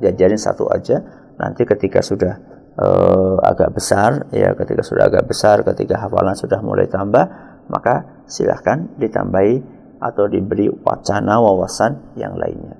diajarin 0.00 0.40
satu 0.40 0.68
aja 0.72 1.00
nanti 1.36 1.66
ketika 1.66 2.00
sudah 2.00 2.34
uh, 2.78 3.36
agak 3.42 3.74
besar 3.74 4.28
ya 4.30 4.54
ketika 4.56 4.82
sudah 4.84 5.10
agak 5.10 5.24
besar 5.28 5.62
ketika 5.66 6.00
hafalan 6.00 6.36
sudah 6.36 6.60
mulai 6.64 6.86
tambah 6.88 7.24
maka 7.68 8.24
silahkan 8.28 8.92
ditambahi 9.00 9.60
atau 10.00 10.28
diberi 10.28 10.68
wacana 10.68 11.40
wawasan 11.40 12.14
yang 12.20 12.36
lainnya 12.36 12.76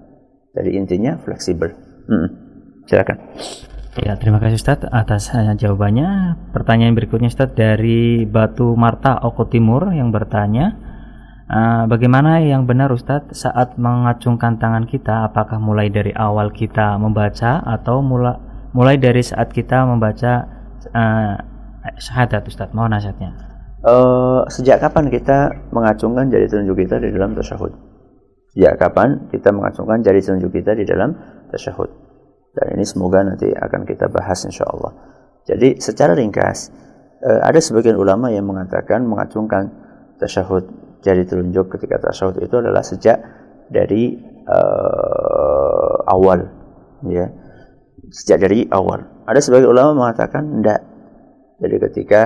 jadi 0.55 0.71
intinya 0.77 1.13
fleksibel 1.21 1.73
hmm. 2.09 2.29
silakan 2.89 3.19
Ya, 3.95 4.19
terima 4.19 4.43
kasih 4.43 4.59
Ustaz 4.59 4.83
atas 4.91 5.31
uh, 5.31 5.55
jawabannya. 5.55 6.35
Pertanyaan 6.51 6.99
berikutnya 6.99 7.31
Ustaz 7.31 7.55
dari 7.55 8.27
Batu 8.27 8.75
Marta 8.75 9.23
Oko 9.23 9.47
Timur 9.47 9.87
yang 9.95 10.11
bertanya, 10.11 10.75
Uh, 11.45 11.85
bagaimana 11.89 12.41
yang 12.41 12.65
benar 12.65 12.89
Ustadz? 12.89 13.37
Saat 13.37 13.77
mengacungkan 13.77 14.57
tangan 14.57 14.89
kita 14.89 15.29
apakah 15.29 15.61
mulai 15.61 15.93
dari 15.93 16.11
awal 16.17 16.49
kita 16.51 16.97
membaca 16.97 17.61
atau 17.61 18.01
mula, 18.01 18.41
mulai 18.73 18.97
dari 18.97 19.21
saat 19.21 19.53
kita 19.53 19.85
membaca 19.85 20.49
uh, 20.93 21.37
syahadat 22.01 22.49
Ustadz? 22.49 22.73
Mohon 22.73 22.97
nasihatnya. 22.97 23.31
Uh, 23.85 24.49
sejak 24.49 24.81
kapan 24.81 25.13
kita 25.13 25.53
mengacungkan 25.69 26.33
jari 26.33 26.49
telunjuk 26.49 26.81
kita 26.89 26.97
di 26.97 27.13
dalam 27.13 27.37
tasyahud? 27.37 27.73
Sejak 28.57 28.81
kapan 28.81 29.29
kita 29.29 29.53
mengacungkan 29.53 30.01
jari 30.01 30.25
telunjuk 30.25 30.49
kita 30.57 30.73
di 30.73 30.89
dalam 30.89 31.13
tasyahud? 31.53 31.93
Dan 32.55 32.79
ini 32.79 32.87
semoga 32.87 33.21
nanti 33.21 33.51
akan 33.51 33.83
kita 33.83 34.07
bahas 34.09 34.47
insya 34.47 34.63
Allah 34.71 34.95
jadi 35.45 35.77
secara 35.77 36.17
ringkas 36.17 36.73
ada 37.25 37.57
sebagian 37.61 37.97
ulama 37.97 38.33
yang 38.33 38.49
mengatakan 38.49 39.05
mengacungkan 39.05 39.73
tasyahud 40.21 40.84
jari 41.05 41.29
telunjuk 41.29 41.69
ketika 41.77 42.01
tasyahud 42.01 42.41
itu 42.41 42.57
adalah 42.57 42.81
sejak 42.81 43.21
dari 43.69 44.17
uh, 44.49 45.97
awal 46.09 46.49
ya. 47.05 47.29
Sejak 48.09 48.49
dari 48.49 48.65
awal. 48.73 49.25
Ada 49.29 49.41
sebagian 49.41 49.69
ulama 49.73 50.09
mengatakan 50.09 50.61
tidak 50.61 50.81
jadi 51.61 51.77
ketika 51.89 52.23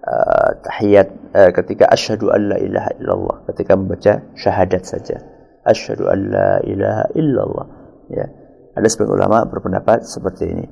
uh, 0.00 0.50
tahiyat 0.64 1.08
uh, 1.36 1.50
ketika 1.52 1.88
asyhadu 1.92 2.32
alla 2.32 2.56
ilaha 2.60 2.90
illallah 3.00 3.36
ketika 3.52 3.72
membaca 3.76 4.12
syahadat 4.36 4.82
saja. 4.88 5.16
Asyhadu 5.68 6.08
alla 6.08 6.64
ilaha 6.64 7.04
illallah 7.12 7.66
ya. 8.12 8.26
Ada 8.76 8.86
sebagian 8.92 9.16
ulama 9.16 9.48
berpendapat 9.48 10.04
seperti 10.04 10.44
ini. 10.52 10.66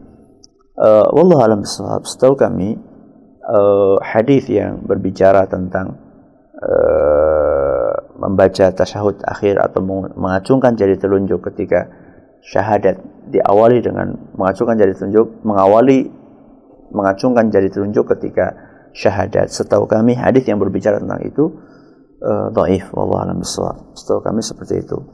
Uh, 0.75 1.07
wallahu 1.15 1.41
alam 1.41 1.61
setahu 1.65 2.35
kami 2.37 2.77
uh, 3.47 3.97
hadis 4.03 4.51
yang 4.51 4.85
berbicara 4.85 5.47
tentang 5.49 6.04
Eh, 6.65 7.93
membaca 8.17 8.73
tasyahud 8.73 9.21
akhir 9.21 9.61
atau 9.61 9.85
mengacungkan 10.17 10.73
jari 10.81 10.97
telunjuk 10.97 11.45
ketika 11.53 11.93
syahadat 12.41 13.05
diawali 13.29 13.85
dengan 13.85 14.33
mengacungkan 14.33 14.81
jari 14.81 14.97
telunjuk 14.97 15.45
mengawali 15.45 16.09
mengacungkan 16.89 17.53
jari 17.53 17.69
telunjuk 17.69 18.09
ketika 18.17 18.57
syahadat. 18.97 19.53
Setahu 19.53 19.85
kami 19.85 20.17
hadis 20.17 20.49
yang 20.49 20.57
berbicara 20.57 21.05
tentang 21.05 21.21
itu 21.29 21.53
uh, 22.25 22.49
dhaif 22.49 22.89
wallahu 22.97 23.21
alam 23.21 23.45
setahu 23.45 24.25
kami 24.25 24.41
seperti 24.41 24.89
itu. 24.89 25.05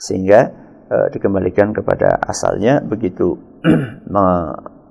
Sehingga 0.00 0.48
uh, 0.88 1.06
dikembalikan 1.12 1.76
kepada 1.76 2.16
asalnya 2.24 2.80
begitu 2.80 3.36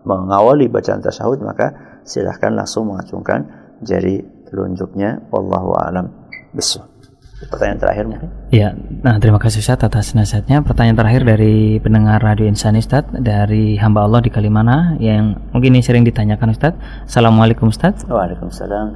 mengawali 0.06 0.70
bacaan 0.70 1.02
tasyahud 1.02 1.42
maka 1.42 1.98
silahkan 2.06 2.54
langsung 2.54 2.94
mengacungkan 2.94 3.74
jari 3.82 4.35
telunjuknya. 4.48 5.30
Wallahu 5.34 5.76
alam 5.76 6.10
besok 6.56 6.96
pertanyaan 7.52 7.80
terakhir 7.84 8.06
mungkin? 8.08 8.30
Ya 8.50 8.72
nah 9.04 9.20
terima 9.20 9.38
kasih 9.38 9.60
Ustaz 9.60 9.84
atas 9.84 10.16
nasihatnya. 10.16 10.64
Pertanyaan 10.64 10.98
terakhir 10.98 11.22
dari 11.28 11.78
pendengar 11.84 12.24
Radio 12.24 12.48
Insani 12.48 12.80
Ustaz 12.80 13.06
dari 13.12 13.76
hamba 13.76 14.08
Allah 14.08 14.24
di 14.24 14.32
Kalimana 14.32 14.96
yang 15.04 15.36
mungkin 15.52 15.76
ini 15.76 15.84
sering 15.84 16.08
ditanyakan 16.08 16.56
Ustaz. 16.56 16.74
Assalamualaikum 17.06 17.70
Ustaz. 17.70 18.08
Waalaikumsalam 18.08 18.96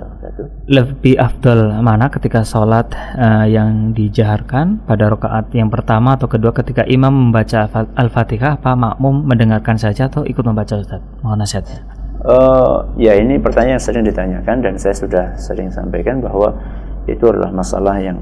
lebih 0.70 1.20
afdal 1.20 1.84
mana 1.84 2.08
ketika 2.08 2.46
sholat 2.48 2.94
uh, 3.18 3.46
yang 3.46 3.92
dijaharkan 3.92 4.88
pada 4.88 5.12
rakaat 5.12 5.52
yang 5.52 5.68
pertama 5.68 6.16
atau 6.16 6.32
kedua 6.32 6.56
ketika 6.56 6.88
imam 6.88 7.30
membaca 7.30 7.68
Al-Fatihah 7.98 8.62
apa 8.62 8.74
makmum 8.74 9.28
mendengarkan 9.28 9.76
saja 9.76 10.08
atau 10.08 10.24
ikut 10.24 10.46
membaca 10.46 10.80
Ustaz? 10.80 11.04
Mohon 11.22 11.44
nasihatnya 11.44 11.99
Uh, 12.20 12.84
ya 13.00 13.16
ini 13.16 13.40
pertanyaan 13.40 13.80
yang 13.80 13.86
sering 13.88 14.04
ditanyakan 14.04 14.60
dan 14.60 14.76
saya 14.76 14.92
sudah 14.92 15.40
sering 15.40 15.72
sampaikan 15.72 16.20
bahwa 16.20 16.52
itu 17.08 17.24
adalah 17.24 17.48
masalah 17.56 17.96
yang 17.96 18.20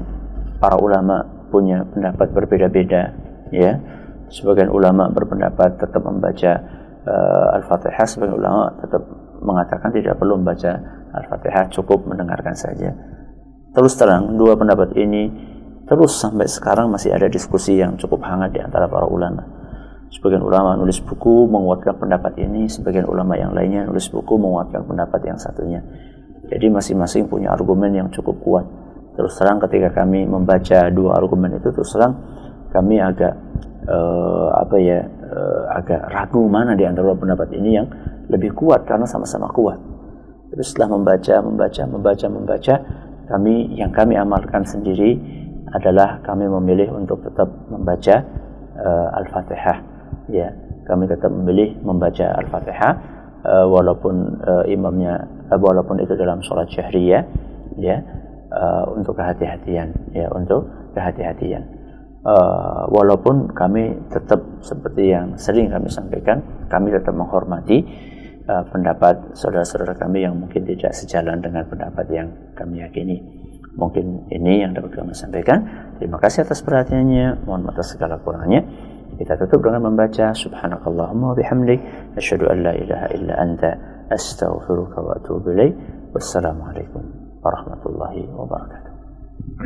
para 0.62 0.78
ulama 0.78 1.26
punya 1.50 1.82
pendapat 1.82 2.30
berbeda-beda 2.30 3.10
ya. 3.50 3.74
Sebagian 4.30 4.70
ulama 4.70 5.10
berpendapat 5.10 5.82
tetap 5.82 5.98
membaca 6.06 6.52
uh, 7.10 7.56
al-fatihah 7.58 8.06
sebagian 8.06 8.38
ulama 8.38 8.70
tetap 8.78 9.02
mengatakan 9.42 9.90
tidak 9.90 10.14
perlu 10.14 10.38
membaca 10.38 10.78
al-fatihah 11.18 11.66
cukup 11.74 12.06
mendengarkan 12.06 12.54
saja. 12.54 12.94
Terus 13.74 13.98
terang 13.98 14.38
dua 14.38 14.54
pendapat 14.54 14.94
ini 14.94 15.26
terus 15.90 16.22
sampai 16.22 16.46
sekarang 16.46 16.86
masih 16.86 17.10
ada 17.10 17.26
diskusi 17.26 17.82
yang 17.82 17.98
cukup 17.98 18.22
hangat 18.22 18.54
di 18.54 18.62
antara 18.62 18.86
para 18.86 19.10
ulama 19.10 19.57
Sebagian 20.08 20.40
ulama 20.40 20.72
nulis 20.72 21.04
buku 21.04 21.44
menguatkan 21.52 22.00
pendapat 22.00 22.40
ini, 22.40 22.64
sebagian 22.64 23.04
ulama 23.04 23.36
yang 23.36 23.52
lainnya 23.52 23.84
nulis 23.84 24.08
buku 24.08 24.40
menguatkan 24.40 24.80
pendapat 24.88 25.20
yang 25.28 25.36
satunya. 25.36 25.84
Jadi 26.48 26.72
masing-masing 26.72 27.28
punya 27.28 27.52
argumen 27.52 27.92
yang 27.92 28.08
cukup 28.08 28.40
kuat. 28.40 28.64
Terus 29.20 29.36
terang 29.36 29.60
ketika 29.60 29.92
kami 30.00 30.24
membaca 30.24 30.88
dua 30.88 31.20
argumen 31.20 31.60
itu 31.60 31.68
terus 31.74 31.92
terang 31.92 32.16
kami 32.72 32.96
agak 32.96 33.36
uh, 33.84 34.48
apa 34.56 34.76
ya 34.80 35.04
uh, 35.04 35.76
agak 35.76 36.08
ragu 36.08 36.40
mana 36.48 36.72
di 36.72 36.88
antara 36.88 37.12
pendapat 37.12 37.52
ini 37.52 37.76
yang 37.76 37.88
lebih 38.32 38.56
kuat 38.56 38.88
karena 38.88 39.04
sama-sama 39.04 39.52
kuat. 39.52 39.76
Terus 40.48 40.72
setelah 40.72 40.96
membaca, 40.96 41.36
membaca, 41.44 41.82
membaca, 41.84 42.26
membaca, 42.32 42.74
kami 43.28 43.76
yang 43.76 43.92
kami 43.92 44.16
amalkan 44.16 44.64
sendiri 44.64 45.20
adalah 45.68 46.24
kami 46.24 46.48
memilih 46.48 46.96
untuk 46.96 47.20
tetap 47.20 47.44
membaca 47.68 48.24
uh, 48.80 49.18
Al-Fatihah 49.20 49.97
ya 50.28 50.52
kami 50.88 51.04
tetap 51.04 51.28
memilih 51.28 51.76
membaca 51.84 52.32
Al-Fatihah 52.40 52.92
uh, 53.44 53.66
walaupun 53.68 54.40
uh, 54.40 54.64
imamnya 54.66 55.20
uh, 55.52 55.60
walaupun 55.60 56.00
itu 56.00 56.16
dalam 56.16 56.40
sholat 56.40 56.68
syahriyah 56.72 57.22
ya 57.76 57.96
uh, 58.50 58.88
untuk 58.96 59.16
kehati-hatian 59.20 59.92
ya 60.16 60.32
untuk 60.32 60.66
kehati-hatian. 60.96 61.76
Uh, 62.18 62.90
walaupun 62.90 63.54
kami 63.54 63.94
tetap 64.10 64.42
seperti 64.60 65.14
yang 65.14 65.38
sering 65.38 65.70
kami 65.70 65.86
sampaikan 65.86 66.42
kami 66.66 66.90
tetap 66.90 67.14
menghormati 67.14 67.86
uh, 68.50 68.66
pendapat 68.68 69.38
saudara-saudara 69.38 69.94
kami 69.94 70.26
yang 70.26 70.34
mungkin 70.34 70.66
tidak 70.66 70.92
sejalan 70.98 71.38
dengan 71.38 71.68
pendapat 71.68 72.06
yang 72.10 72.28
kami 72.58 72.82
yakini. 72.82 73.22
Mungkin 73.78 74.26
ini 74.34 74.66
yang 74.66 74.74
dapat 74.74 74.98
kami 74.98 75.14
sampaikan. 75.14 75.62
Terima 76.02 76.18
kasih 76.18 76.42
atas 76.42 76.66
perhatiannya. 76.66 77.46
Mohon 77.46 77.70
maaf 77.70 77.78
atas 77.78 77.94
segala 77.94 78.18
kurangnya 78.18 78.66
kita 79.18 79.34
tutup 79.34 79.66
dengan 79.66 79.90
membaca 79.90 80.30
subhanakallahumma 80.30 81.34
bihamdik 81.34 81.82
asyhadu 82.14 82.46
an 82.48 82.62
la 82.62 82.72
ilaha 82.78 83.06
illa 83.18 83.34
anta 83.34 83.70
astaghfiruka 84.14 84.98
wa 85.02 85.12
atubu 85.18 85.50
ilaik 85.58 85.74
wassalamualaikum 86.14 87.02
warahmatullahi 87.42 88.30
wabarakatuh 88.30 88.92